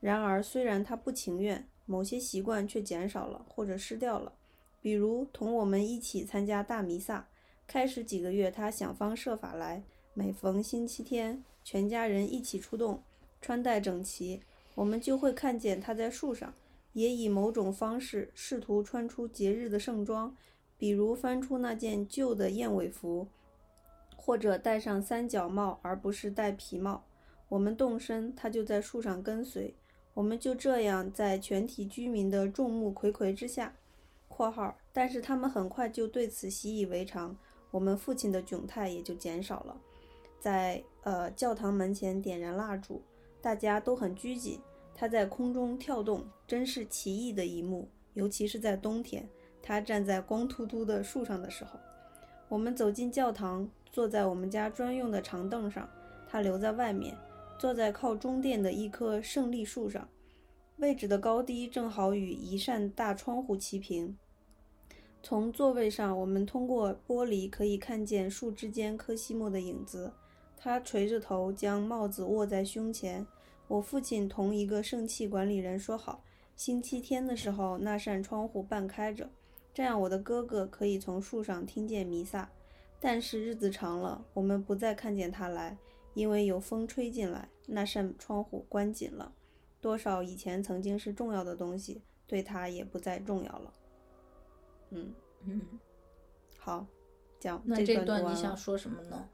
[0.00, 4.32] 然而，虽然他不情愿，某些习惯却减少了或者失掉了。
[4.80, 7.26] 比如，同我们一起参加大弥撒。
[7.66, 9.82] 开始几个月，他想方设法来。
[10.14, 13.02] 每逢星期天，全家人一起出动，
[13.40, 14.42] 穿戴整齐，
[14.76, 16.54] 我们就会看见他在树上，
[16.96, 20.34] 也以某种方式试图穿出节日的盛装，
[20.78, 23.28] 比如翻出那件旧的燕尾服，
[24.16, 27.04] 或者戴上三角帽而不是戴皮帽。
[27.50, 29.74] 我们动身，他就在树上跟随。
[30.14, 33.76] 我们就这样在全体居民的众目睽睽之下
[34.26, 37.36] （括号），但是他们很快就对此习以为常，
[37.70, 39.76] 我们父亲的窘态也就减少了。
[40.40, 43.02] 在呃教堂门前点燃蜡烛，
[43.42, 44.58] 大家都很拘谨。
[44.98, 49.28] 它在空中跳动，真是奇异的一幕，尤其是在冬天，
[49.62, 51.78] 它站在光秃秃的树上的时候。
[52.48, 55.86] 我们走进教堂，坐在我们家专用的长凳上，
[56.26, 57.14] 它留在外面。
[57.58, 60.08] 坐在靠中殿的一棵胜利树上，
[60.76, 64.16] 位置的高低正好与一扇大窗户齐平。
[65.22, 70.12] 从座位上，我们通过玻璃可以看见树枝间科西莫的影子。
[70.56, 73.26] 他垂着头，将帽子握在胸前。
[73.68, 76.22] 我父亲同一个圣器管理人说好，
[76.54, 79.30] 星期天的时候那扇窗户半开着，
[79.74, 82.50] 这样我的哥哥可以从树上听见弥撒。
[82.98, 85.76] 但是日子长了，我们不再看见他来。
[86.14, 89.34] 因为有风吹进来，那扇窗户关紧了。
[89.82, 93.72] 多少以前曾经是重要的东西，对他也不再重要了。
[94.88, 95.12] 嗯
[95.44, 95.60] 嗯，
[96.58, 96.86] 好，
[97.38, 99.28] 讲那这段你想说什么呢？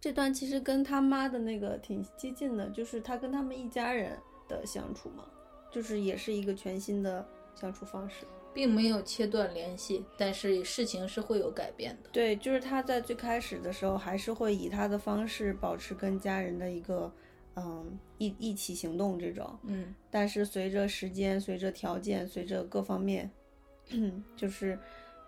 [0.00, 5.24] 这段其实跟他妈的那个挺接近的，就是他跟他们一家人的相处嘛，
[5.70, 8.24] 就是也是一个全新的相处方式。
[8.54, 12.08] 并没有切断联系，但是事情是会有改变的。
[12.10, 17.12] 对，就是他在最开始的时候，还是会以他的方式保持跟家人的一个，
[17.54, 19.56] 嗯，一一起行动这种。
[19.64, 23.30] 嗯但是随着时间、随着条件、随着各方面，
[24.34, 24.76] 就是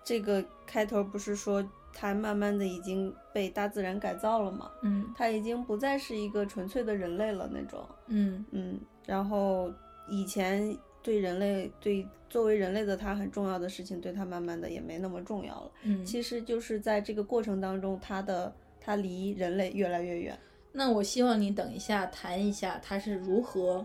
[0.03, 1.63] 这个开头不是说
[1.93, 4.71] 他慢慢的已经被大自然改造了嘛？
[4.83, 7.85] 嗯他已经不再是一个纯粹的人类了那种。
[8.07, 9.73] 嗯嗯，然后
[10.09, 15.71] 以前对人类对作为人类的他很重要的事情，对他慢慢的也没那么重要了。
[15.83, 16.05] 嗯。
[16.05, 20.39] 其实就是在这个过程当中，他的他离人类越来越远。
[20.73, 23.85] 那我希望你等一下谈一下他是如何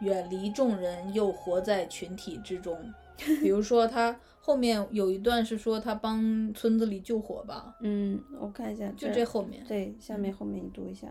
[0.00, 2.78] 远离众人又活在群体之中。
[3.16, 9.64] 比如说他后面有一段是说他帮村子里救火吧，嗯，我看一下，就这后面。
[9.66, 11.08] 对，下面后面你读一下。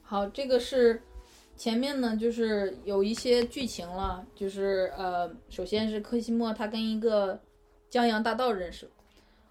[0.00, 1.02] 好，这个是
[1.54, 7.38] 前面呢，就是有一些剧情了，就是呃，首先是柯西莫他跟一个
[7.90, 8.88] 江洋大盗认识，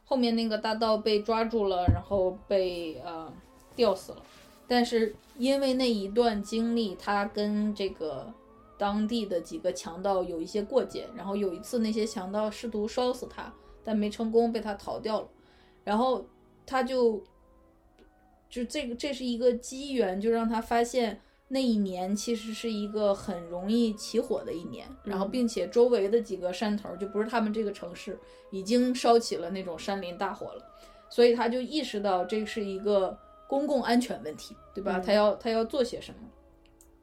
[0.04, 3.32] 后面那个大盗被抓住了，然后被呃
[3.76, 4.24] 吊死了，
[4.68, 8.34] 但是因为那一段经历，他跟这个
[8.78, 13.52] 当地的几个强盗有一些过节，然后有一次那些强盗试图烧死他，
[13.84, 15.28] 但没成功，被他逃掉了。
[15.84, 16.26] 然后
[16.66, 17.24] 他就
[18.50, 28.20] 就这个这是一个机缘，就让他发现那一年其实是一个很容易起火的一年，然后嗯并且周围的几个山头就不是他们这个城市
[28.52, 30.64] 已经烧起了那种山林大火了，
[31.10, 33.18] 所以他就意识到这是一个
[33.48, 34.98] 公共安全问题，对吧？
[34.98, 36.20] 嗯他要他要做些什么，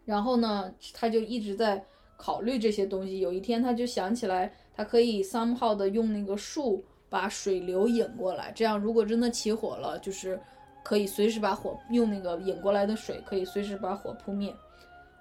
[0.04, 1.84] 然后呢，他就一直在
[2.16, 3.20] 考虑这些东西。
[3.20, 10.38] 有一天，他就想起来，他可以 somehow 的用那个树把水流引过来，这样如果真的起火了，就是
[10.82, 14.54] 可以随时把火用那个引过来的水可以随时把火扑灭。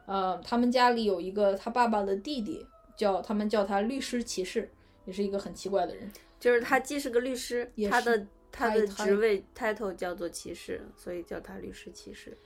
[0.05, 2.65] 呃，他们家里有一个他爸爸的弟弟，
[2.97, 4.69] 叫他们叫他律师骑士，
[5.05, 6.11] 也是一个很奇怪的人。
[6.39, 12.37] 就是他既是个律师也，他的他的职位 title 叫做骑士，所以叫他律师骑士。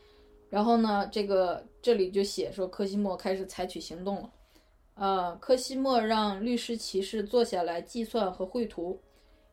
[0.49, 4.29] 然后呢，这个这里就写说科西莫开始采取行动了。
[4.95, 8.99] 呃，科西莫让律师骑士坐下来计算和绘图。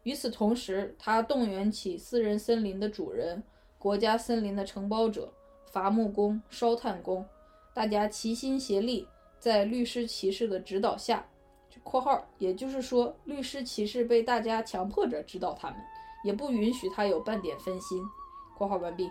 [0.04, 3.42] 与此同时，他动员起私人森林的主人、
[3.78, 5.32] 国家森林的承包者、
[5.70, 7.26] 伐木工、烧炭工，
[7.74, 11.26] 大家齐心协力，在律师骑士的指导下
[11.82, 15.78] （括号）也就是说，律师骑士被大家强迫着指导他们，
[16.22, 18.02] 也不允许他有半点分心
[18.56, 19.10] （括号完毕）。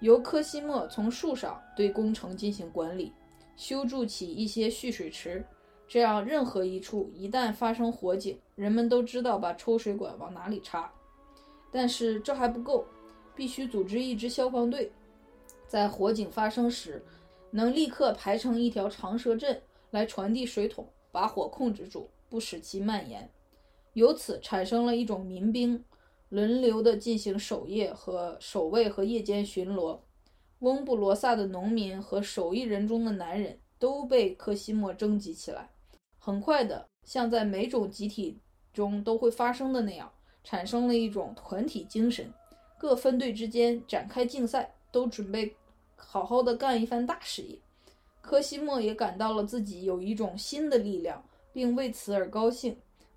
[0.00, 3.12] 由科西莫从树上对工程进行管理，
[3.56, 5.44] 修筑起一些蓄水池，
[5.88, 10.92] 这样任何一处一旦发生火警，人们都知道把抽水管往哪里插。
[11.72, 12.84] 但是这还不够，
[13.34, 14.92] 必须组织一支消防队，
[15.66, 17.02] 在火警发生时，
[17.50, 23.28] 能立刻排成一条长蛇阵来传递水桶，把火控制住，不使其蔓延。
[23.94, 25.82] 由此产生了一种民兵，
[26.28, 30.00] 轮流的进行守夜和守卫和夜间巡逻。
[30.60, 35.70] 翁布罗萨的农民和手艺人中的男人都被科西莫征集起来，
[36.18, 38.38] 很快的，像在每种集体
[38.72, 40.10] 中都会发生的那样，
[40.42, 42.32] 产生了一种团体精神。
[42.78, 45.54] 各分队之间展开竞赛，都准备
[45.94, 47.58] 好好的干一番大事业。
[48.20, 51.22] 科西莫也感到了自己有一种新的力量，
[51.52, 52.76] 并为此而高兴。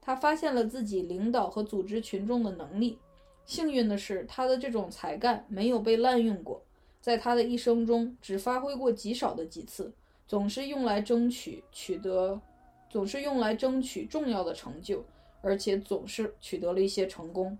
[0.09, 2.97] 他发现了自己领导和组织群众的能力。
[3.45, 6.63] 幸运的是，他的这种才干没有被滥用过，
[6.99, 9.93] 在他的一生中只发挥过极少的几次，
[10.25, 12.41] 总是用来争取取得，
[12.89, 15.05] 总是用来争取重要的成就，
[15.43, 17.55] 而且总是取得了一些成功。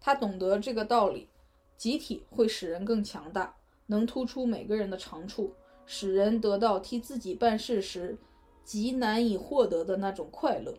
[0.00, 1.28] 他懂得这个道理：
[1.76, 3.54] 集体会使人更强大，
[3.84, 5.52] 能突出每个人的长处，
[5.84, 8.16] 使人得到替自己办事时
[8.64, 10.74] 极难以获得的那种快乐，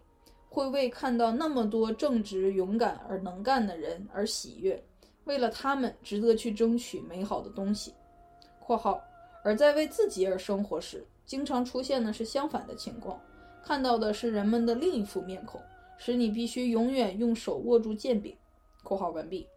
[0.50, 4.84] 会为看到那么多正直、勇敢而能干的人而喜悦，
[5.26, 7.94] 为了他们值得去争取美好的东西。
[8.60, 9.02] （括号）
[9.44, 13.20] 而在为自己而生活时，经常出现的是相反的情况，
[13.64, 15.62] 看到的是人们的另一副面孔，
[15.98, 18.36] 使你必须永远用手握住剑柄。
[18.84, 19.48] （括号完毕）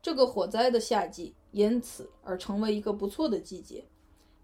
[0.00, 3.84] 这个火灾的夏季因此而成为一个不错的季节。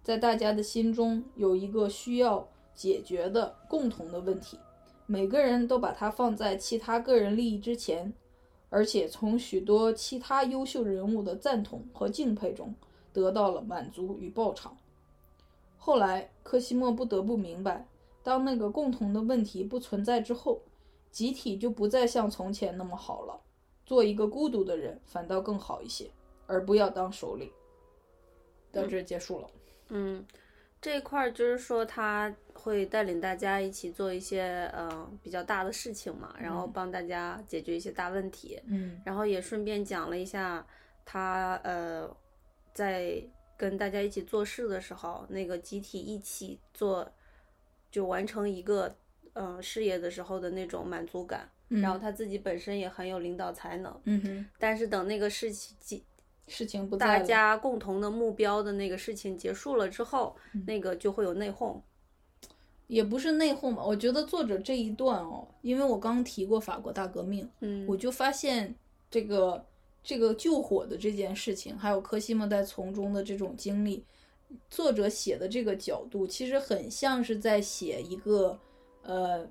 [0.03, 4.59] 在大家的心中有一个需要解决的共同的问题，
[5.07, 8.13] 每个人都把它放在其他个人利益之前，
[8.71, 12.75] 而且从许多其他优秀人物的赞同和敬佩中
[13.13, 14.77] 得到了满足与报偿。
[15.77, 17.87] 后来，科西莫不得不明白，
[18.23, 20.61] 当那个共同的问题不存在之后，
[21.11, 23.41] 集体就不再像从前那么好了。
[23.85, 26.11] 做一个孤独的人反倒更好一些，
[26.47, 27.51] 而不要当首领。
[28.71, 29.51] 到这结束了。
[30.81, 36.73] 这一块儿就是说他会带领大家一起做一些呃比较大的事情嘛，然后嗯。
[36.73, 39.01] 帮大家解决一些大问题，嗯。
[39.05, 40.67] 然后也顺便讲了一下
[41.05, 42.09] 他呃
[42.73, 43.23] 在
[43.57, 47.07] 跟大家一起做事的时候，那个集体一起做
[47.91, 48.97] 就完成一个
[49.35, 51.49] 呃事业的时候的那种满足感。
[51.69, 56.03] 然后他自己本身也很有领导才能，嗯哼，但是等那个事情
[56.51, 61.81] 事情不在大家共同的目标的那个事情结束了之后，嗯那个就会有内讧。
[62.89, 63.85] 也不是内讧吧。
[63.85, 68.75] 我觉得作者这一段哦，因为我刚提过法国大革命，嗯，我就发现
[69.09, 69.65] 这个
[70.03, 74.05] 这个救火的这件事情，还有科西莫在从中的这种经历，
[74.69, 78.59] 作者写的这个角度，其实很像是在写一个
[79.03, 79.47] 呃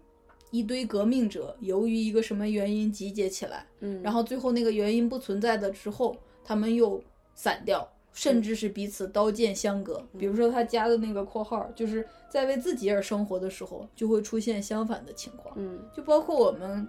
[0.51, 6.13] 一堆革命者由于一个什么原因集结起来，嗯，然后最后那个原因不存在的之后，
[6.49, 6.99] 他们又
[7.35, 10.03] 散掉，甚至是彼此刀剑相隔。
[10.17, 15.53] 比如说他加的那个括号，就是在为自己而生活的时候，就会出现相反的情况。
[15.59, 16.87] 嗯就包括我们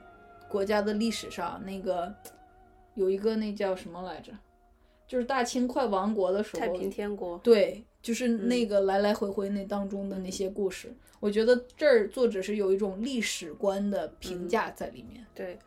[0.49, 2.11] 国家的历史上那个
[2.95, 4.33] 有一个那叫什么来着，
[5.07, 10.91] 就是大清快亡国的时候，太平天国，对，就是那个来来回回那当中的那些故事，
[11.21, 15.23] 我觉得这儿作者是有一种历史观的评价在里面。
[15.35, 15.59] 对，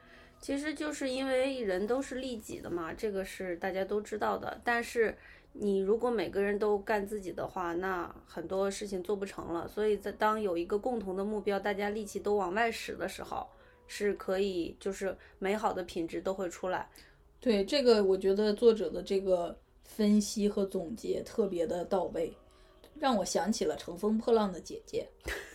[0.43, 4.59] 其实就是因为人都是利己的嘛，这个是大家都知道的。
[4.61, 5.17] 但是
[5.53, 9.65] 你如果每个人都干自己的话，那很多事情做不成了。
[9.69, 13.47] 所以在当有一个共同的目标，大家力气都往外使的时候，
[13.87, 16.89] 是可以就是美好的品质都会出来。
[17.39, 22.35] 对这个，我觉得作者的这个分析和总结特别的到位，
[22.99, 25.07] 让我想起了《乘风破浪的姐姐》，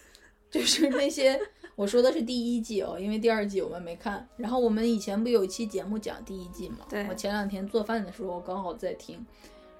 [0.51, 1.39] 就是那些
[1.79, 4.29] 我说的是第一季哦，因为第二季我们没看。
[4.37, 6.79] 然后我们以前不有一期节目讲第一季嘛？
[6.89, 9.25] 对我前两天做饭的时候刚好在听，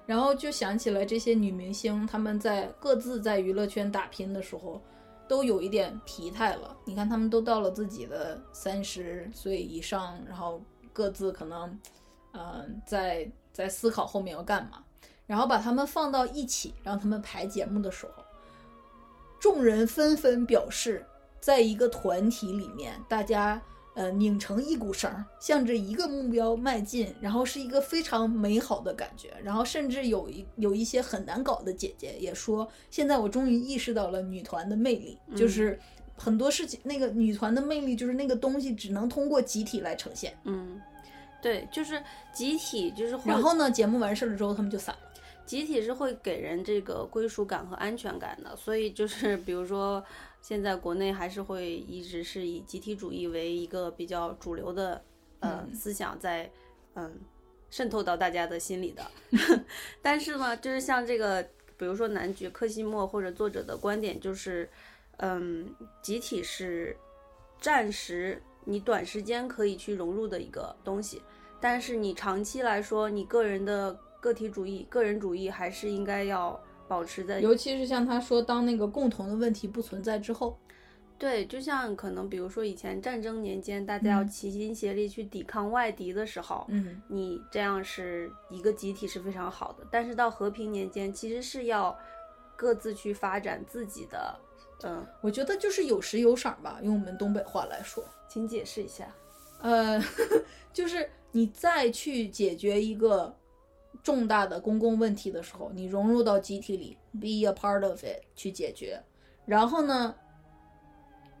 [0.05, 4.81] 然后就想起来这些女明星，她们在各自在娱乐圈打拼的时候。
[5.27, 10.59] 都有一点疲态了，你看她们都到了自己的三十岁以上，然后
[10.91, 11.79] 各自可能，
[12.31, 14.83] 呃，在在思考后面要干嘛，
[15.27, 18.23] 然后把他们放到一起，让他们排节目的时候，
[19.39, 21.05] 众人纷纷表示，
[21.39, 23.61] 在一个团体里面，大家
[23.95, 29.33] 呃拧成一股绳，向着一个目标迈进，然后是一个非常美好的感觉。
[29.43, 35.79] 然后甚至有一有一些很难搞的姐姐也说，现在我终于意识到了女团的魅力，就是
[36.15, 40.37] 很多事情，那个女团的魅力就是那个东西只能通过集体来呈现。
[40.43, 40.79] 嗯，
[41.41, 42.01] 对，就是
[42.33, 45.01] 集体，就是然后呢，节目完事儿了之后，他们就散了。
[45.45, 50.03] 集体是会给人这个归属感和安全感的，所以就是比如说，
[50.41, 55.03] 现在国内还是会一直是以集体主义为一个比较主流的
[55.39, 56.49] 呃、嗯思想在
[56.95, 57.19] 嗯
[57.69, 59.05] 渗透到大家的心里的。
[60.01, 61.41] 但是呢，就是像这个，
[61.77, 64.69] 比如说男爵克西莫或者作者的观点就是，
[65.17, 66.97] 嗯，集体是
[67.59, 71.21] 暂时你短时间可以去融入的一个东西，
[71.61, 76.59] 但是你长期来说，你个人的个体主义、个人主义还是应该要
[76.89, 77.39] 保持在。
[77.39, 80.59] 尤其是像他说，当那个共同的问题不存在之后，
[81.17, 89.85] 对，就像可能比如说以前战争年间，大家要嗯齐心协力去抵抗外敌的时候，嗯，你这样是一个集体是非常好的。
[89.91, 91.97] 但是到和平年间，其实是要
[92.55, 94.39] 各自去发展自己的。
[94.83, 99.13] 嗯，我觉得就是有时有赏吧，用我们东北话来说，请解释一下。
[99.61, 100.01] 呃，
[100.71, 103.35] 就是你再去解决一个
[104.01, 109.01] 重大的公共问题的时候，你融入到集体里，be a part of it 去解决，
[109.45, 110.15] 然后呢，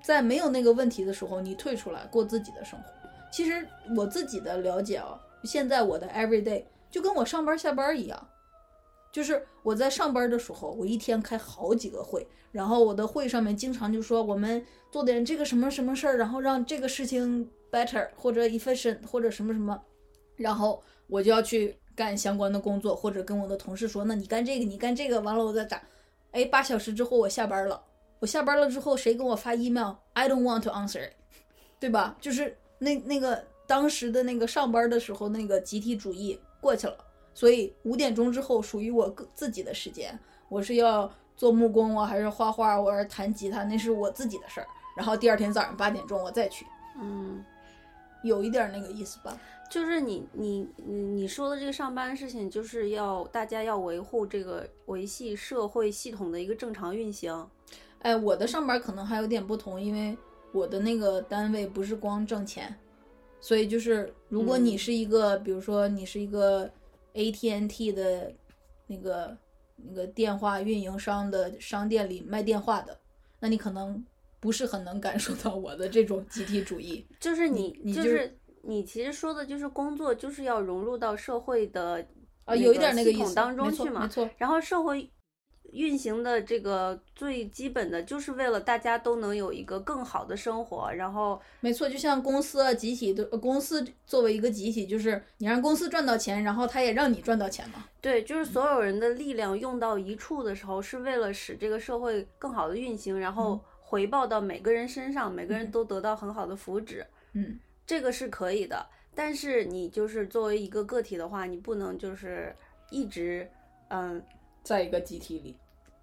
[0.03, 2.85] 在没有那个问题的时候，你退出来过自己的生活。
[3.31, 8.27] 其实我自己的了解啊，现在我的 everyday 就跟我上班下班一样，
[9.11, 19.79] 就是我在上班的时候，我一天开好几个会，然后我的会上面经常就说我们做点这个什么什么事儿，然后让这个事情 better 或者 efficient 或者什么什么，
[20.35, 25.81] 然后我就要去干相关的工作，或者跟我的同事说，那你干这个，你干这个，完了我再打，
[26.31, 27.83] 哎，八小时之后我下班了，
[28.19, 31.09] 我下班了之后谁给我发 email，I don't want to answer
[31.77, 32.15] 对吧？
[32.21, 36.95] 就是那那个当时的那个上班的时候那个集体主义过去了。
[37.33, 44.67] 所以五点钟之后属于我自己的时间，我是要做木工啊，还是画画，我还是弹吉他，那是我自己的事儿。
[44.95, 46.65] 然后第二天早上八点钟我再去，
[47.01, 47.43] 嗯，
[48.23, 49.39] 有一点那个意思吧？
[49.69, 57.47] 就是你你你你说的这个上班事情，就是要大家要维护这个维系社会系统的一个正常运行。
[57.99, 60.17] 哎，我的上班可能还有点不同，因为
[60.51, 62.75] 我的那个单位不是光挣钱，
[63.39, 66.69] 所以就是如果你嗯是一个，比如说你是一个
[67.13, 68.33] AT&T 的
[68.87, 69.37] 那个
[69.75, 72.97] 那个电话运营商的商店里卖电话的，
[73.39, 74.03] 那你可能
[74.39, 77.05] 不是很能感受到我的这种集体主义。
[77.19, 82.05] 就是你，你就是你，其实说的就是工作，就是要融入到社会的
[82.45, 84.29] 啊，有一个点那个系统当中去嘛没错。
[84.37, 85.09] 然后社会
[85.71, 90.91] 运行的这个最基本的，就是为了大家都能有一个更好的生活。
[90.91, 97.85] 然后，没错，就像公司啊，集体的呃公司作为一个集体，就是你让公司赚到钱，然后他也让你赚到钱嘛。
[98.01, 103.59] 对，就是所有人的力量用到一处的时候，是为了使这个社会更好的运行，然后
[103.89, 107.03] 回报到每个人身上，每个人嗯都得到很好的福祉。
[107.33, 108.85] 嗯，这个是可以的，
[109.15, 112.55] 但是你就是作为一个个体的话，你不能就是
[112.91, 113.49] 一直，
[113.87, 114.23] 嗯，
[114.61, 115.57] 在一个集体里。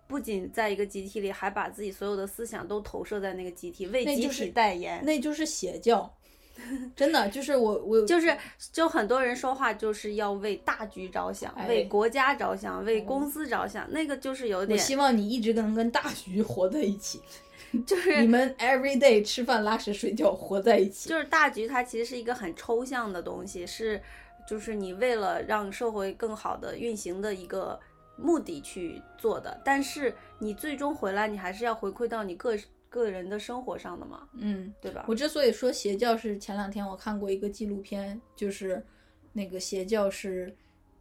[0.08, 5.04] 不仅在一个集体里，还把自己所有的思想都投射在那个集体，为集体代言。
[5.04, 6.12] 那就是邪教，
[6.96, 8.36] 真的就是我我就是，
[8.72, 17.20] 就很多人说话就是要为大局着想，哎为国家着想，为哎公司着想，那个就是有点我，希望你一直能跟大局活在一起，
[17.86, 21.08] 就是你们 every day 吃饭拉屎睡觉活在一起。
[21.08, 24.00] 就是大局，它其实是一个很抽象的东西，是
[24.48, 27.78] 就是你为了让社会更好的运行的一个
[28.16, 29.60] 目的去做的。
[29.64, 32.56] 但是你最终回来，你还是要回馈到你个
[32.88, 35.04] 个人的生活上的嘛，嗯，对吧？
[35.08, 38.82] 我之所以说邪教是前两天我看过一个纪录片，就是
[39.32, 40.54] 那个邪教是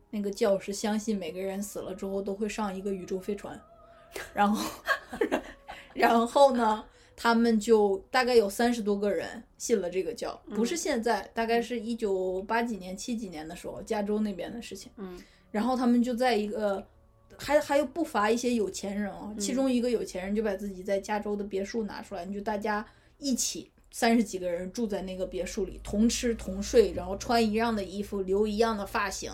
[0.09, 3.57] 那个教是相信每个人死了之后都会上一个宇宙飞船，
[4.33, 4.69] 然后
[5.95, 6.83] 然后呢，
[7.15, 14.91] 他们就大概有三十多个人信了这个教，不是现在，大概是一九八几年、七几年的时候，加州那边的事情。
[14.97, 15.17] 嗯。
[15.51, 16.85] 然后他们就在一个，
[17.37, 22.85] 还还有不乏一些有钱人哦，其中一个有钱人就把自己在加州的别墅拿出来，你就大家
[23.17, 29.31] 一起三十几个人住在那个别墅里，同吃同睡，然后穿一样的衣服，留一样的发型，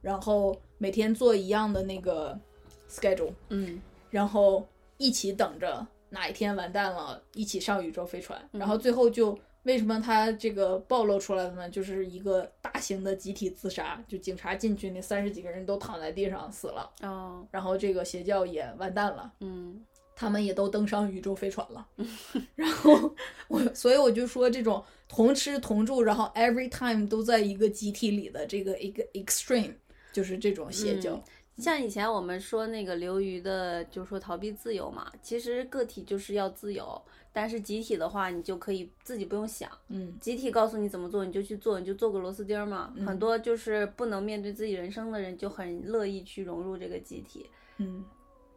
[0.00, 2.36] 然后每天做一样的那个
[2.90, 3.80] schedule，嗯。
[4.10, 4.66] 然后
[4.98, 11.68] 一起等着哪一天完蛋了，一起上宇宙飞船，嗯然后最后就为什么他这个暴露出来的呢？
[11.70, 19.32] 就是一个大型的集体自杀，就警察进去那三十几个人都躺在地上死了，哦然后这个邪教也完蛋了。
[19.40, 19.84] 嗯
[20.14, 21.88] 他们也都登上宇宙飞船了，
[22.54, 23.12] 然后
[23.48, 29.74] 我，所以我就说这种同吃同住，然后 every time 都在一个集体里的这个一个 extreme，
[30.12, 31.14] 就是这种邪教。
[31.14, 31.22] 嗯
[31.58, 37.00] 像以前我们说那个刘瑜的，就说逃避自由嘛，其实个体就是要自由，
[37.32, 42.92] 但是集体的话，你就可以自己不用想，嗯集体告诉你怎么做，你就去做，你就做个螺丝钉儿嘛。
[42.96, 47.48] 嗯很多就是不能面对自己人生的人，就很乐意去融入这个集体。
[47.76, 48.04] 嗯，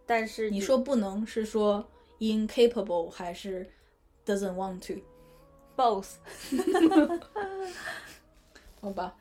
[0.06, 1.86] 但是你说不能是说
[2.20, 3.70] incapable 还是
[4.26, 6.16] doesn't want to？both，
[8.80, 9.16] 好吧，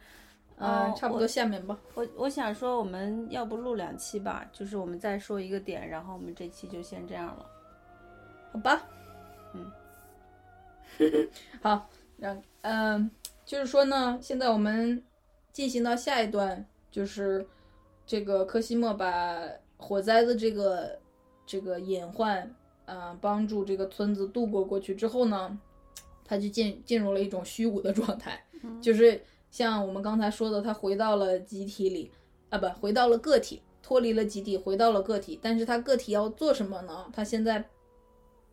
[0.59, 1.79] 哦嗯，差不多下面吧。
[1.95, 7.47] 我我想说，我们要不录两期吧，就是我们再说一个点，然后我们这期就先这样了。
[8.53, 8.87] 好吧，
[9.53, 9.71] 嗯，
[11.61, 13.11] 好，让嗯、
[13.45, 15.03] 就是说呢，现在我们
[15.53, 17.45] 进行到下一段，就是
[18.07, 19.37] 这个科西莫把
[19.77, 20.97] 火灾的这个
[21.45, 22.49] 这个隐患，
[22.85, 25.59] 呃，帮助这个村子度过过去之后呢，
[26.25, 28.41] 他就进进入了一种虚无的状态，
[28.81, 29.21] 就是
[29.55, 32.11] 像我们刚才说的，他回到了集体里，
[32.51, 37.07] 啊不，回到了个体，脱离了集体，回到了个体，但是他个体要做什么呢？
[37.13, 37.65] 他现在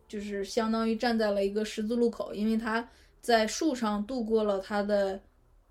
[0.08, 2.88] 就是相当于站在了一个十字路口，因为他
[3.20, 5.20] 在树上度过了他的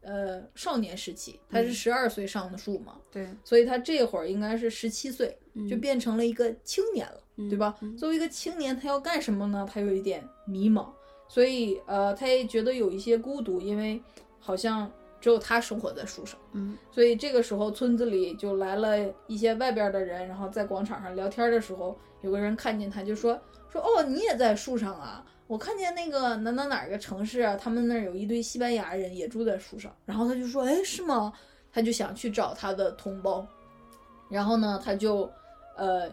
[0.01, 5.29] 呃少年时期，他是十二岁上的树嘛，对，所以他这会儿应该是十七岁，
[5.69, 7.77] 就嗯变成了一个青年了，对吧？
[7.83, 9.65] 嗯作为一个青年，他要干什么呢？
[9.73, 10.89] 他有一点迷茫，
[11.29, 14.03] 所以呃，他也觉得有一些孤独，因为
[14.41, 16.39] 好像只有他生活在树上。
[16.53, 25.25] 嗯所以这个时候，村子里就来了一些外边的人，然后在广场上聊天的时候，有个人看见他，就说说哦，你也在树上啊？
[25.47, 29.95] 我看见那个哪哪哪个城市啊，他们那儿有一堆西班牙人也住在树上。
[30.07, 31.33] 然后他就说，哎，是吗？
[31.73, 33.47] 他就想去找他的同胞，
[34.29, 35.31] 然后呢，他就
[35.77, 36.11] 呃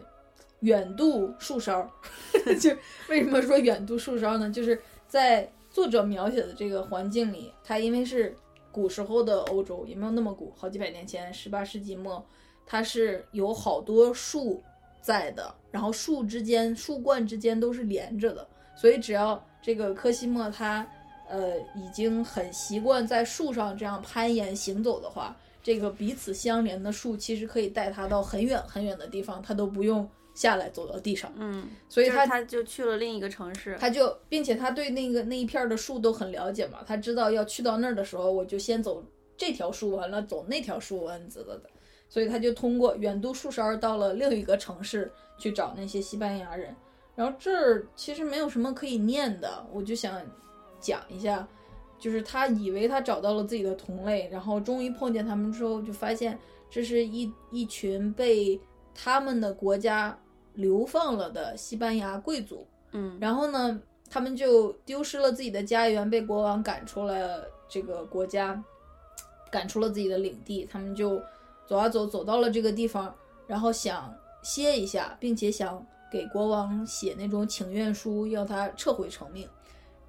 [0.60, 1.88] 远渡树梢，
[2.60, 2.70] 就
[3.08, 4.50] 为什么说远渡树梢呢？
[4.50, 8.36] 就是在作者描写的这个环境里，他因为是
[8.70, 12.24] 古时候的欧洲，也没有那么古，好几百年前，十八世纪末，
[12.66, 14.62] 它是有好多树
[15.00, 18.46] 在的，然后树之间、树冠之间都是连着的，
[18.76, 20.86] 所以只要这个科西莫他
[21.28, 30.08] 呃已经很习惯在树上这样攀岩行走的话，这个彼此相连的树其实可以带他到很远很远的地方，他都不用
[30.38, 33.76] 下来走到地上，嗯，所以他他就去了另一个城市。
[33.80, 39.02] 他就，并且他对那个那一片儿的树都很了解嘛，他知道要去到那儿的时候，我就先走
[39.36, 41.68] 这条树，完了走那条树，完子的的，
[42.08, 45.10] 所以他就通过远渡树梢到了另一个城市
[45.40, 46.72] 去找那些西班牙人。
[47.16, 50.22] 然后这儿其实没有什么可以念的，我就想
[50.78, 51.44] 讲一下，
[51.98, 56.38] 就是他以为他找到了自己的同类，然后终于碰见他们之后，就发现
[56.70, 58.60] 这是一一群被
[58.94, 60.16] 他们的国家
[60.58, 62.66] 流放了的西班牙贵族。
[62.90, 63.80] 嗯然后呢，
[64.10, 68.62] 他们就丢失了自己的家园，被国王赶出了这个国家，
[69.50, 70.66] 赶出了自己的领地。
[70.70, 71.22] 他们就
[71.66, 73.14] 走啊走，走到了这个地方，
[73.46, 74.12] 然后想
[74.42, 79.48] 歇一下，并且想给国王写那种请愿书，要他撤回成命。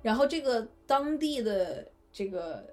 [0.02, 2.66] 然后这个当地的这个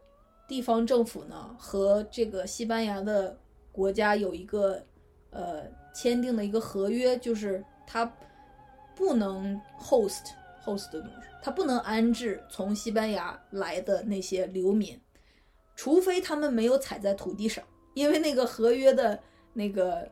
[0.47, 3.37] 地方政府呢，和这个西班牙的
[3.73, 4.81] 国家有一个
[5.31, 5.65] 呃
[5.97, 8.05] 签订的一个合约，就是他
[8.95, 10.27] 不能 host
[10.63, 15.01] host 的东西，他不能安置从西班牙来的那些流民，
[15.75, 17.65] 除非他们没有踩在土地上，
[17.95, 19.19] 因为那个合约的
[19.55, 20.07] 那个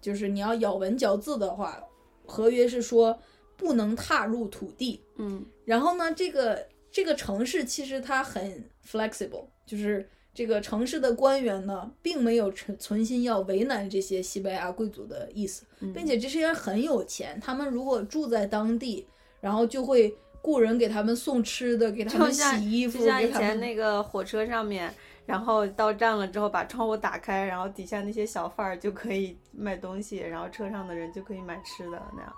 [0.00, 1.80] 就是你要咬文嚼字的话，
[2.26, 3.16] 合约是说
[3.56, 5.46] 不能踏入土地，嗯。
[5.64, 10.08] 然后呢，这个这个城市其实它很 flexible，就是
[10.38, 19.04] 这个城市的官员呢，并没有存存心要为难这些西班牙贵族的意思，嗯并且这些人很有钱，他们如果住在当地，
[19.40, 24.94] 然后就会雇人给他们送吃的，给他们洗衣服，就像以前那个火车上面，
[25.26, 32.32] 然后到站了之后把窗户打开，然后底下那些小贩儿就可以卖东西，然后车上的人就可以买吃的那样。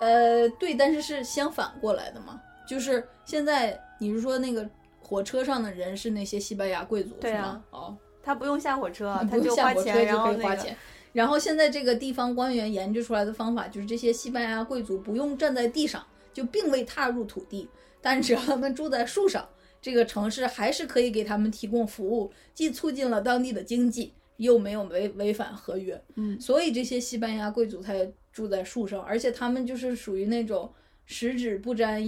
[0.00, 4.66] 呃，对，但是是相反过来的嘛，就是现在你是说那个
[5.02, 7.64] 火车上的人是那些西班牙贵族对啊是吗？
[7.70, 10.76] 哦，他不用下火车， 不他用下火车就花钱，然后那个可以花钱。
[11.12, 16.02] 然后现在这个地方官员研究出来的方法就是，这些西班牙贵族不用站在地上，
[16.32, 17.68] 就并未踏入土地，
[18.00, 19.46] 但只要他们住在树上，
[19.82, 26.02] 这个城市还是可以给他们提供服务，既促进了当地的经济，又没有违违反合约。
[26.14, 30.72] 嗯所以这些西班牙贵族才住在树上，而且他们就是属于那种
[31.04, 32.02] 十指不沾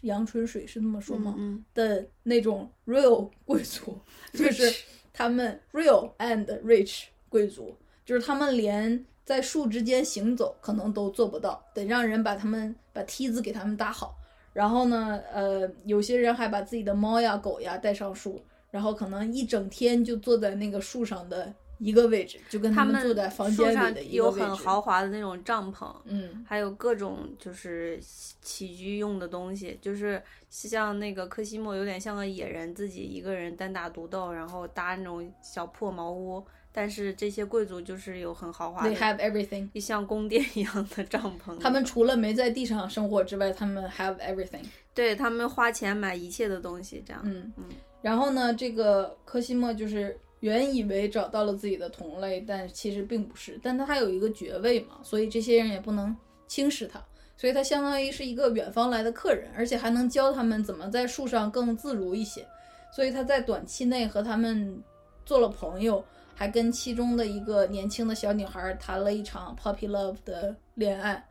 [0.00, 1.34] 阳春水，是那么说吗？
[1.38, 3.98] 嗯的那种 real 贵族，
[4.32, 4.72] 就是
[5.12, 14.16] 他们 real and rich 贵族，就是他们连在树之间行走可能都做不到，得让人把他们把梯子给他们搭好。
[14.52, 24.38] 然后呢，呃，有些人还把自己的猫呀、狗呀带上树，然后可能一整天就坐在那个树上的一个位置，就跟他们住在房间里的一个位置。
[24.40, 27.98] 有很豪华的那种帐篷，嗯，还有各种就是
[28.40, 36.44] 起居用的东西，就是像那个科西莫有点像个野人，自己一个人单打独斗，然后搭那种小破茅屋。
[36.74, 39.68] 但是这些贵族就是有很豪华 They 的，have everything。
[39.74, 41.58] 就像宫殿一样的帐篷。
[41.58, 44.64] 他们除了没在地上生活之外，他们 have everything。
[44.94, 47.20] 对他们花钱买一切的东西，这样。
[47.26, 47.64] 嗯嗯
[48.00, 53.58] 然后呢，这个科西莫就是原以为找到了自己的同类，但其实并不是。
[53.62, 56.14] 但他还有一个爵位嘛，所以这些人也不能
[56.48, 57.00] 轻视他，
[57.36, 62.44] 所以他相当于是一个远方来的客人，而且还能教他们怎么在树上更自如一些。
[62.92, 64.82] 所以他在短期内和他们
[65.24, 66.04] 做了朋友，
[66.34, 71.24] 还跟其中的一个年轻的小女孩谈了一场 puppy love 的恋爱，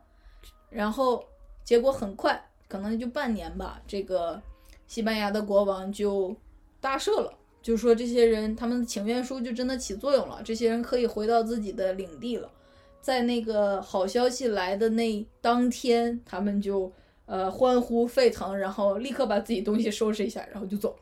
[0.70, 1.22] 然后
[1.64, 4.40] 结果很快，可能就半年吧，这个
[4.86, 6.34] 西班牙的国王就
[6.80, 7.32] 大赦了，
[7.62, 12.50] 就说这些人他们的请愿书就真的起作用了，这些人可以回到自己的领地了。
[13.00, 16.92] 在那个好消息来的那当天，他们就
[17.26, 20.96] 呃欢呼沸腾，然后立刻把自己东西收拾一下，然后就走了。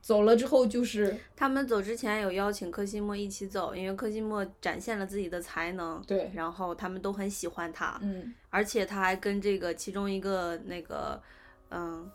[0.00, 11.20] 走了之后就是他们走之前有邀请柯西莫一起走，因为柯西莫展现了自己的才能，对，然后他们都很喜欢他，嗯，而且他还跟这个其中一个那个
[11.70, 12.08] 嗯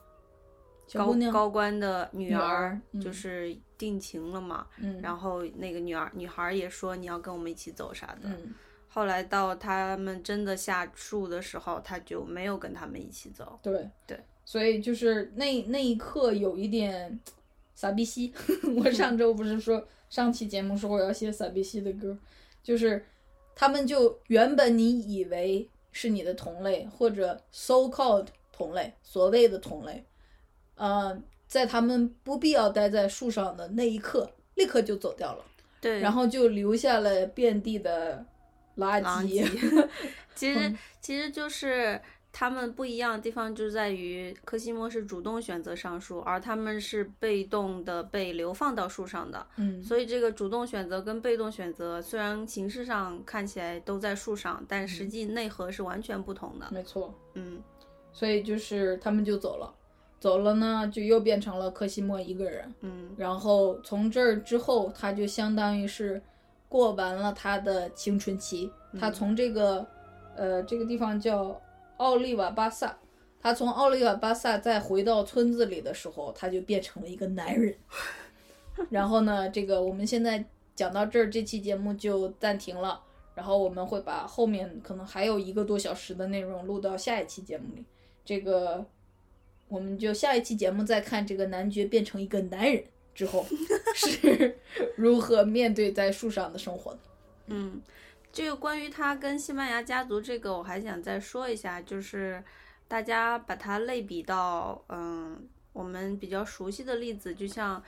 [0.93, 8.21] 高高官的女女儿就是定情了嘛，嗯，然后那个女儿女孩儿也说你要跟我们一起走啥的。
[8.23, 8.53] 嗯，
[8.87, 13.59] 后来到他们真的下树的时候，他就没有跟他们一起走。
[13.61, 17.19] 对对，所以就是那那一刻有一点
[17.73, 18.33] 傻逼西。
[18.77, 22.17] 我上周不是说上期节目说我要写傻逼西的歌，
[22.63, 23.05] 就是
[23.53, 30.05] 他们就原本你以为是你的同类或者 so called 同类，所谓的同类，
[30.75, 35.45] 呃，在他们不必要待在树上的那一刻，立刻就走掉了，
[35.79, 38.25] 对，然后就留下了遍地的
[38.77, 39.43] 垃狼圾。
[40.35, 42.01] 其实嗯其实就是
[42.33, 49.47] 他们不一样的地方就在于科西莫是主动选择上树，而他们是被动的被流放到树上的。
[49.55, 56.67] 嗯，所以这个主动选择跟被动选择虽然形式上看起来都在树上，但实际内核是完全不同的。
[56.71, 57.13] 没错。
[57.35, 57.63] 嗯，
[58.11, 59.73] 所以就是他们就走了，
[60.19, 62.73] 走了呢，就又变成了柯西莫一个人。
[62.81, 66.21] 嗯然后从这儿之后，他就相当于是
[66.67, 68.71] 过完了他的青春期。
[68.99, 69.85] 他从这个，
[70.35, 71.61] 呃，这个地方叫
[71.97, 72.97] 奥利瓦巴萨，
[73.41, 77.75] 他从奥利瓦巴萨再回到村子里的时候，他就变成了一个男人。
[78.89, 80.43] 然后呢，这个我们现在
[80.75, 83.01] 讲到这儿，这期节目就暂停了。
[83.33, 87.83] 然后我们会把后面可能还有一个多小时的内容录到下一期节目里。
[88.23, 88.85] 这个
[89.75, 92.81] 我们就下一期节目再看这个男爵变成一个男人
[93.13, 93.45] 之后
[93.93, 94.57] 是
[94.95, 96.99] 如何面对在树上的生活的。
[97.47, 97.81] 嗯，
[98.31, 102.41] 这个关于他跟西班牙家族这个，我还想再说一下，就是
[102.87, 107.83] 大家把它类比到，嗯，我们比较熟悉的例子，就像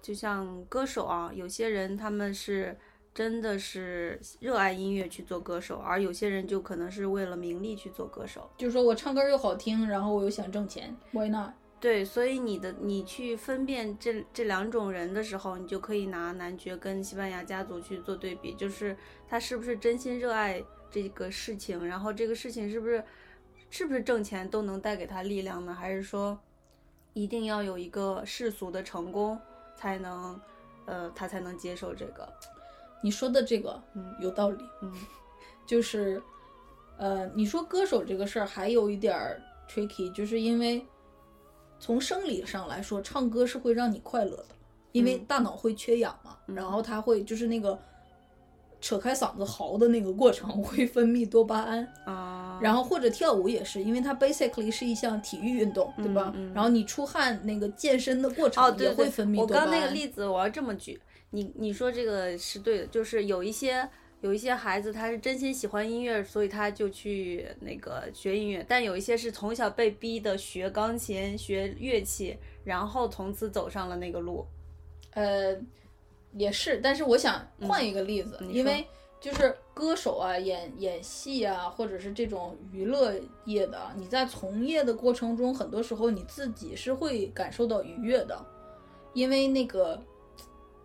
[0.00, 2.76] 就像歌手啊，有些人他们是
[3.14, 8.50] 真的是热爱音乐去做歌手，而有些人就可能是为了名利去做歌手。
[8.58, 11.52] 就是说我唱歌又好听，然后我又想挣钱，Why not？
[11.78, 18.96] 对，所以你的你去分辨这这两种人的时候，你就可以拿男爵跟西班牙家族去做对比，就是
[19.28, 20.60] 他是不是真心热爱
[20.90, 23.04] 这个事情，然后这个事情是不是
[23.70, 25.72] 是不是挣钱都能带给他力量呢？
[25.72, 26.36] 还是说
[27.12, 29.38] 一定要有一个世俗的成功
[29.76, 30.40] 才能，
[30.86, 32.26] 呃，他才能接受这个？
[33.04, 34.90] 你说的这个嗯有道理，嗯
[35.68, 36.22] 就是，
[36.96, 40.82] 呃，你说歌手这个事儿还有一点儿 tricky，就是因为
[41.78, 44.46] 从生理上来说，唱歌是会让你快乐的，
[44.92, 47.78] 因为嗯大脑会缺氧嘛，然后它会就是那个
[48.80, 56.32] 扯开嗓子嚎的那个过程 会分泌多巴胺，啊，然后或者跳舞也是，因为它 basically 是一项体育运动，对吧？
[56.34, 59.66] 嗯嗯然后你出汗那个健身的过程哦，也会分泌我多巴胺。
[59.66, 60.98] 我刚那个例子我要这么举，
[61.34, 63.88] 你你说这个是对的，就是有一些
[64.20, 74.46] 有一些孩子他是真心喜欢音乐，所以他就去那个学音乐，但有一些是从小被逼的学钢琴、学乐器，然后从此走上了那个路。
[75.10, 75.56] 呃，
[76.34, 78.86] 也是，但是我想换一个例子，嗯因为
[79.20, 83.12] 就是歌手啊、演演戏啊，或者是这种娱乐
[83.44, 88.40] 业的，你在从业的过程中，很多时候你自己是会感受到愉悦的，
[89.14, 90.00] 因为那个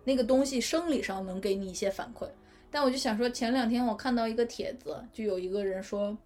[0.04, 2.26] 那个东西生理上能给你一些反馈。
[2.70, 6.16] 但我就想说，前两天我看到一个帖子，就有一个人说，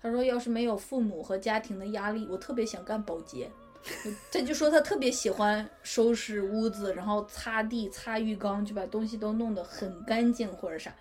[0.00, 3.50] 他说要是没有父母和家庭的压力，我特别想干保洁。
[4.30, 10.94] 他就说他特别喜欢收拾屋子，然后擦地、擦浴缸，就把东西都弄得很干净或者啥。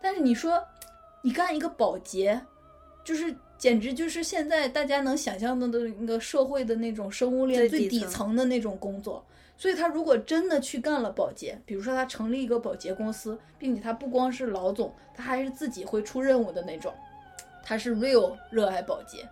[0.00, 0.62] 但是你说，
[1.22, 2.40] 你干一个保洁，
[3.04, 9.22] 就是简直就是现在大家能想象的那个社会的那种生物链最底层层的那种工作。
[9.58, 16.94] 所以他如果真的去干了保洁，比如说他成立一个保洁公司，并且他不光是老总，他还是自己会出任务的那种，
[17.62, 19.28] 他是 real 热爱保洁。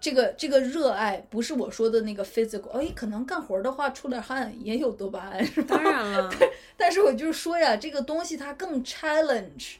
[0.00, 5.76] 这个这个热爱不是我说的那个 physical，哎，可能干活的话出点汗也有多巴胺，是吧？
[5.76, 6.30] 当然了，
[6.76, 9.76] 但是我就是说呀，这个东西它更 challenge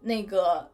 [0.00, 0.70] 那个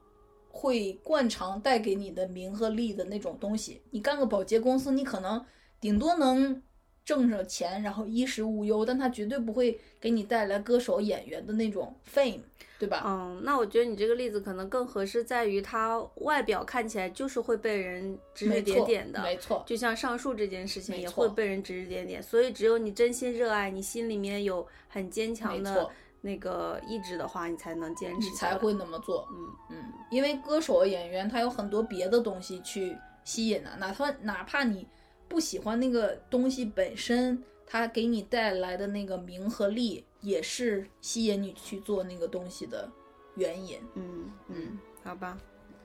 [0.58, 3.80] 会惯常带给你的名和利的那种东西。
[3.90, 5.44] 你干个保洁公司，你可能
[5.80, 6.60] 顶多能
[7.04, 12.40] 挣着钱，然后衣食无忧，但它绝对不会给你带来歌手、演员的那种 fame，
[12.78, 13.04] 对吧？
[13.06, 25.90] 嗯，那我觉得你这个例子可能更合适，在于他外表看起来就是会被人指指，点点的，没错，就像上述这件事情也会被人指指点点，所以只有你真心热爱，你心里面有很坚强的没错
[26.20, 29.28] 那个意志的话，你才能坚持你才会那么做。
[29.30, 34.86] 嗯嗯，因为歌手、演员他有很多别的东西去吸引啊，哪怕哪怕你
[35.28, 42.90] 不喜欢那个东西本身，它给你带来的那个名和利，也是吸引你去做那个东西的
[43.36, 43.78] 原因。
[43.94, 45.38] 嗯嗯，好吧，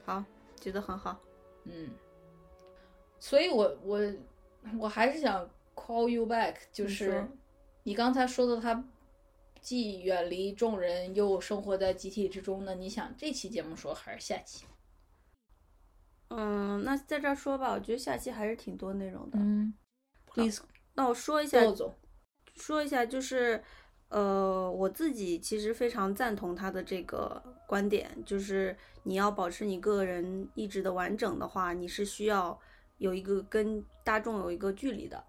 [0.06, 0.24] 好，
[0.60, 1.20] 觉得很好。
[1.66, 1.90] 嗯，
[3.20, 4.00] 所以我我
[4.80, 7.28] 我还是想 call you back，就是
[7.84, 8.84] 你刚才说的他。
[9.64, 12.76] 既远离众人，又生活在集体之中呢？
[12.76, 14.66] 你想这期节目说还是下期？
[16.28, 19.40] 嗯，那在这儿说吧，我觉得下期还是挺多内容的。
[19.40, 19.74] 嗯
[20.26, 20.62] ，please
[20.96, 21.60] 那我说一下，
[22.56, 23.64] 说一下，就是，
[24.10, 32.60] 呃，我自己其实非常赞同他的这个观点，就是你要保持你个人意志的完整的话，你是需要
[32.98, 35.24] 有一个跟大众有一个距离的，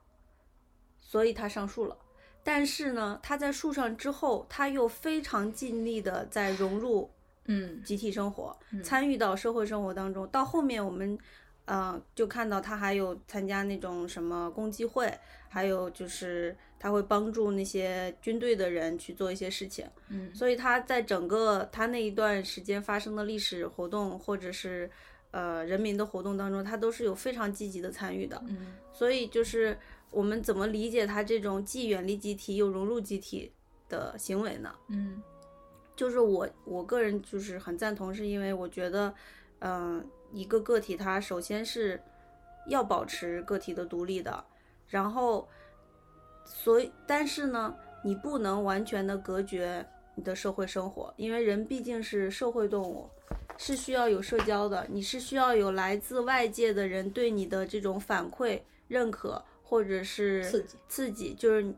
[0.98, 1.96] 所以他上树了。
[2.44, 7.10] 但是呢，他在树上之后，他又非常尽力的在融入
[7.46, 10.28] 嗯集体生活，嗯参与到社会生活当中。
[10.28, 11.18] 到后面我们，
[11.64, 15.12] 呃，就看到他还有参加那种什么共济会，
[15.48, 19.86] 还有就是他会帮助那些军队的人去做一些事情。
[20.08, 24.90] 嗯所以他在整个他那一段时间发生的历史活动，或者是
[25.30, 28.42] 呃人民的活动当中，他都是有非常积极的参与的。
[28.48, 29.76] 嗯所以就是
[30.14, 33.52] 我们怎么理解他这种既远离集体又融入集体
[33.88, 34.72] 的行为呢？
[34.88, 35.20] 嗯
[35.96, 39.14] 就是我我个人就是很赞同，是因为我觉得，
[39.60, 42.00] 嗯、一个个体他首先是
[42.68, 44.44] 要保持个体的独立的，
[44.88, 45.48] 然后，
[46.44, 47.72] 所以但是呢，
[48.02, 49.86] 你不能完全的隔绝
[50.16, 53.08] 你的社会生活，因为人毕竟是社会动物，
[53.56, 59.40] 是需要有社交的，你是需要有来自外界的人对你的这种反馈、认可
[59.74, 61.74] 或者是刺激刺激，就是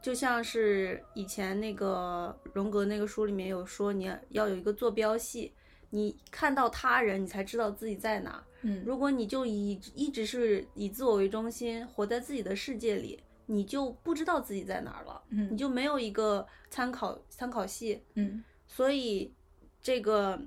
[0.00, 5.52] 就像是以前那个荣格那个书里面有说，你要有一个坐标系，
[5.90, 8.42] 你看到他人，你才知道自己在哪。
[8.62, 18.02] 嗯如果你就以一直是以自我为中心，活在自己的世界里，你就不知道自己在哪儿了，你嗯就没有一个参考参考系。
[18.14, 19.34] 嗯所以
[19.82, 20.40] 这个，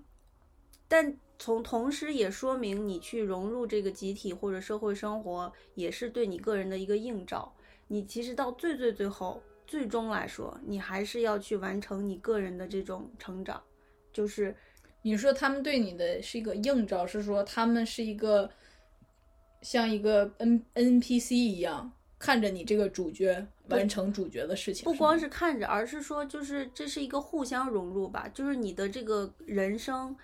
[0.87, 7.53] 但从同时也说明你去融入这个集体或者社会生活，也是对你个人的一个映照。
[7.87, 13.61] 你其实到最最最后，最终来说，你还是要去完成你个人的这种成长，
[14.11, 14.55] 就是
[15.01, 18.49] 你说他们对你的是一个映照，是说他们是一个
[19.61, 30.17] 像一个 N NPC 一样看着你这个主角完成主角的事情，不光是看着，而是说，就是这是一个互相融入吧，就是你的这个人生，呃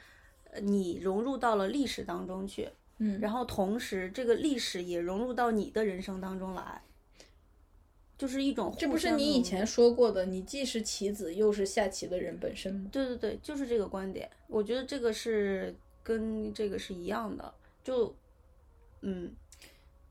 [0.61, 2.69] 你融入到了历史当中去，
[2.99, 6.81] 嗯，然后同时这个历史也融入到你的人生当中来。
[8.15, 12.89] 就是一种这不是你以前说过的，你既是棋子又是下棋的人本身吗？
[12.91, 14.29] 对对对，就是这个观点。
[14.47, 17.53] 我觉得这个是跟这个是一样的，
[17.83, 18.15] 就
[19.01, 19.33] 嗯，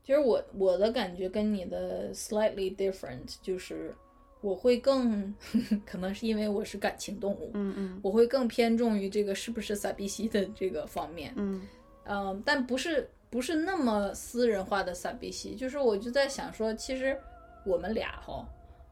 [0.05, 3.95] 其实我我的感觉跟你的 slightly different，就是
[4.43, 5.33] 我会更
[5.85, 7.99] 可能是因为我是感情动物，嗯嗯。
[8.03, 11.33] 我会更偏重于这个是不是傻逼西的这个方面。
[11.37, 11.61] 嗯。
[12.05, 17.17] 嗯，但不是不是那么私人化的傻逼西，就是我就在想说，其实
[17.65, 18.45] 我们俩哈，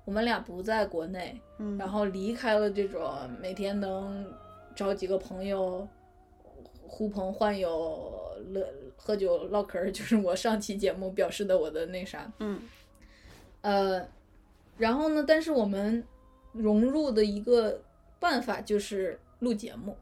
[0.06, 3.12] 我们俩不在国内，嗯，然后离开了这种
[3.42, 4.26] 每天能
[4.74, 5.86] 找几个朋友
[6.88, 8.10] 呼朋唤友、
[8.52, 8.66] 乐
[8.96, 12.62] 喝酒唠嗑，就是我上期节目表示的我的那啥，嗯。
[13.62, 14.08] 呃，
[14.82, 16.04] 然后呢，但是我们
[16.52, 17.80] 融入的一个
[18.20, 19.96] 办法就是录节目，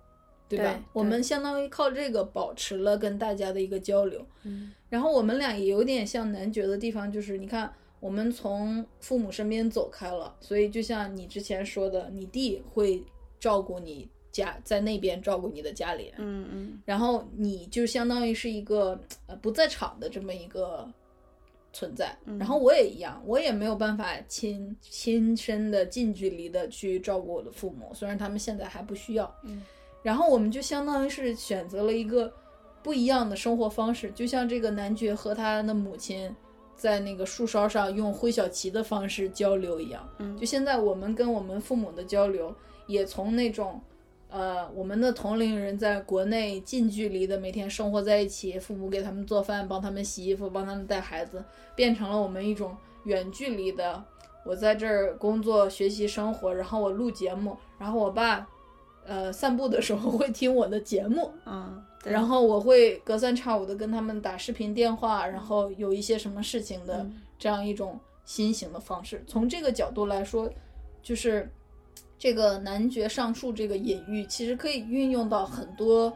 [0.47, 0.65] 对吧？
[0.65, 4.25] 对我们相当于靠这个保持了跟大家的一个交流。
[4.43, 13.03] 嗯然后我们俩也有点像男爵的地方，就是你看，我们从父母身边走开了，所以就像你之前说的，你弟会
[13.39, 20.91] 照顾你家，在那边照顾你的家里人，嗯嗯然后你就相当于是一个呃不在场的这么一个
[21.71, 22.17] 存在。
[22.37, 29.33] 然后我也一样，我也没有办法亲亲身的近距离的去照顾我的父母，虽然他们现在还不需要。
[29.43, 29.61] 嗯
[30.01, 32.31] 然后我们就相当于是选择了一个
[32.81, 36.33] 不一样的生活方式，就像这个男爵和他的母亲
[36.73, 40.07] 在那个树梢上用挥小旗的方式交流一样。
[40.19, 42.55] 嗯就现在我们跟我们父母的交流，
[42.87, 43.81] 也从那种，
[44.29, 51.43] 呃，我们的同龄人在国内近距离的每天生活在一起，父母给他们做饭，帮他们洗衣服，帮他们带孩子，
[51.75, 54.03] 变成了我们一种远距离的。
[54.45, 58.47] 我在这儿工作、学习、生活，然后我录节目，然后我爸，
[59.05, 69.23] 呃，散步的时候会听我的节目，嗯，然后我会隔三差五的跟他们打视频电话，然后有一些什么事情的嗯这样一种新型的方式。
[69.27, 70.49] 从这个角度来说，
[71.03, 71.51] 就是
[72.19, 76.15] 这个男爵上树这个隐喻，其实可以运用到很多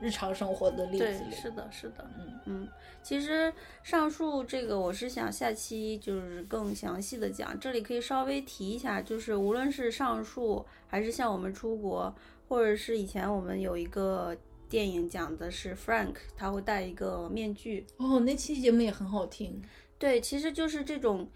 [0.00, 1.34] 日常生活的例子对，里。
[1.36, 2.68] 是的，是的，嗯嗯，
[3.02, 3.52] 其实
[3.82, 12.14] 上述这个我是想下期就是更详细的讲，这里可以稍微提一下，就是无论是上述还是像我们出国，
[12.48, 14.34] 或者是以前我们有一个
[14.68, 19.62] 电影讲的是 Frank，他会戴一个面具，哦，那期节目也很好听。
[19.98, 21.28] 对，其实就是这种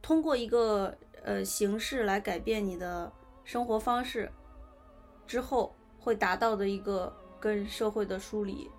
[0.00, 3.12] 通过一个呃形式来改变你的
[3.50, 4.30] 生活方式
[5.26, 8.70] 之后，会达到的一个跟社会的疏离。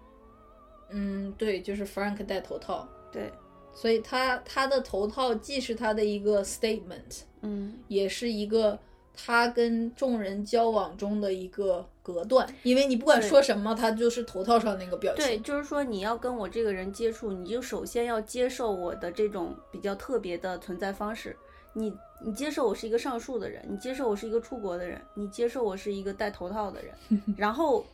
[0.92, 3.30] 嗯，对，就是 Frank 戴头套，对，
[3.74, 8.80] 所以他他的头套既是他的一个 statement，嗯，也是一个
[9.14, 15.26] 他跟众人交往中的一个隔断，因为你不管说什么，他就是头套上那个表情。
[15.26, 21.36] 对，就是说你要跟我这个人接触，你就首先要接受我的这种比较特别的存在方式。
[21.74, 26.94] 你你接受我是一个上树的人，你接受我是一个出国的人，你接受我是一个戴头套的人，
[27.38, 27.86] 然后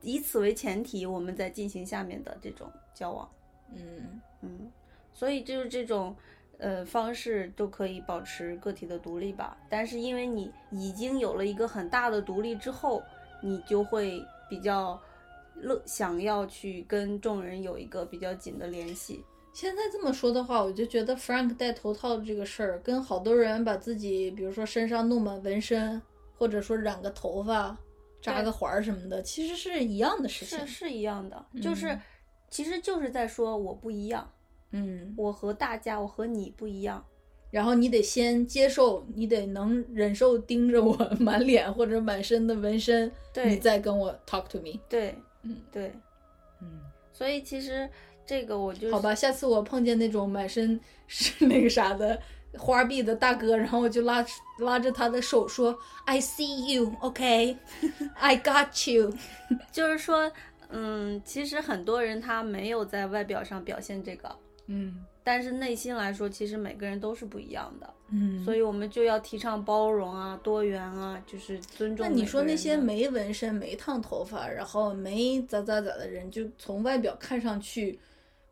[0.00, 3.28] 以此为前提，我们再进行下面的这种交往。
[3.74, 4.70] 嗯，嗯，
[5.12, 6.14] 所以就是这种
[6.58, 9.56] 呃方式都可以保持个体的独立吧。
[9.68, 13.02] 但是因为你已经有了一个很大的独立之后，
[13.42, 15.00] 你就会比较
[15.56, 19.24] 乐想要去跟众人有一个比较紧的联系。
[19.54, 26.02] 现在这么说的话，我就觉得 Frank 戴头套这个事儿，跟好多人把自己，比如说身上弄满纹身，
[26.36, 27.78] 或者说染个头发、
[28.20, 30.58] 扎个环儿什么的，其实是一样的事情。
[30.58, 30.66] 是。
[30.66, 32.00] 是一样的，就是嗯
[32.50, 34.28] 其实就是在说我不一样，
[34.72, 37.04] 嗯，我和大家，我和你不一样。
[37.52, 43.50] 然后你得先接受，你得能忍受盯着我满脸或者满身的纹身，对。
[43.50, 44.80] 你再跟我 talk to me。
[44.88, 45.56] 对，嗯。
[45.70, 45.92] 对，
[46.60, 46.80] 嗯，
[47.12, 47.88] 所以其实
[48.26, 52.18] 这个我就好吧，下次我碰见那种满身是 那个啥的
[52.56, 54.24] 花臂的大哥，然后我就拉
[54.58, 55.76] 拉着他的手说
[56.06, 57.56] ：“I see you, OK,
[58.14, 59.12] I got you。
[59.72, 60.30] 就是说，
[60.70, 64.34] 嗯，其实很多人他没有在外表上表现这个，”
[64.66, 72.12] 嗯但是内心来说，其实每个人都是不一样的，嗯，所以我们就要提倡包容啊、多元啊，就是尊重那。
[72.14, 77.98] 你说那些没纹身、没烫头发，然后没咋咋咋的人，就从外表看上去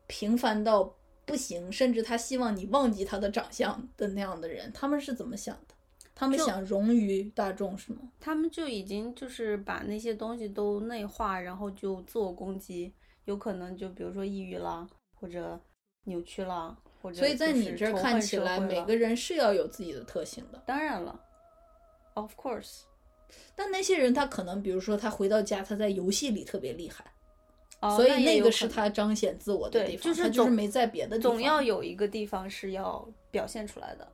[0.06, 5.74] 平凡到不行，甚至他希望你忘记他的长相的那样的人，他们是怎么想的？
[6.14, 8.00] 他们想融于大众是吗？
[8.20, 12.92] 他们就已经就是把那些东西都内化，然后就自我攻击，
[13.24, 15.58] 有可能就比如说抑郁啦，或者
[16.04, 20.62] 扭曲啦，或者所以在你这看起来，每个人是要有自己的特性的。
[20.66, 21.18] 当然了
[22.14, 22.82] ，of course，
[23.56, 27.04] 但那些人他可能，比如说他回到家，他在游戏里特别厉害，
[27.82, 31.32] 哦所以那个是他彰显自我的地方，就是他就是没在别的地方。
[31.32, 34.08] 总要有一个地方是要表现出来的。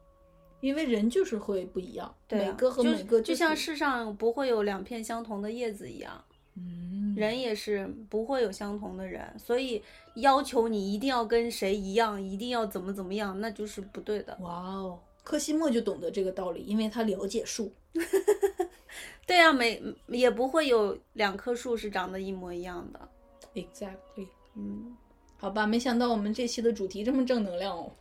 [0.60, 6.24] 因为人就是会不一样，对啊每个和就每个就像世上不会有两片相同的叶子一样，
[6.56, 9.80] 嗯人也是不会有相同的人，所以
[10.16, 14.36] 要求你一定要跟谁一样，一定要怎么怎么样，那就是不对的。
[14.40, 17.72] 哇哦，柯西莫就懂得这个道理，因为他了解树。
[19.26, 23.08] 对啊，每也不会有两棵树是长得一模一样的。
[23.54, 24.28] Exactly。
[24.54, 24.96] 嗯，
[25.38, 27.92] 好吧，没想到我们这期的主题这么正能量哦。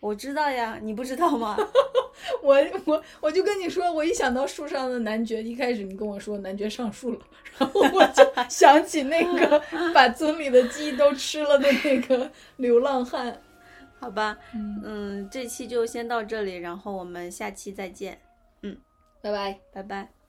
[0.00, 1.56] 我知道呀，你不知道吗？
[2.42, 7.20] 我我我就跟你说，我一想到树上的男爵，一开始你跟我说男爵上树了，
[7.58, 9.62] 然后我就想起那个
[9.94, 13.40] 把村里的鸡都吃了的那个流浪汉。
[14.00, 18.18] 好吧，嗯，嗯，这期就先到这里，然后我们下期再见，
[18.62, 18.76] 嗯
[19.20, 19.60] 拜拜。
[19.72, 20.19] 拜拜。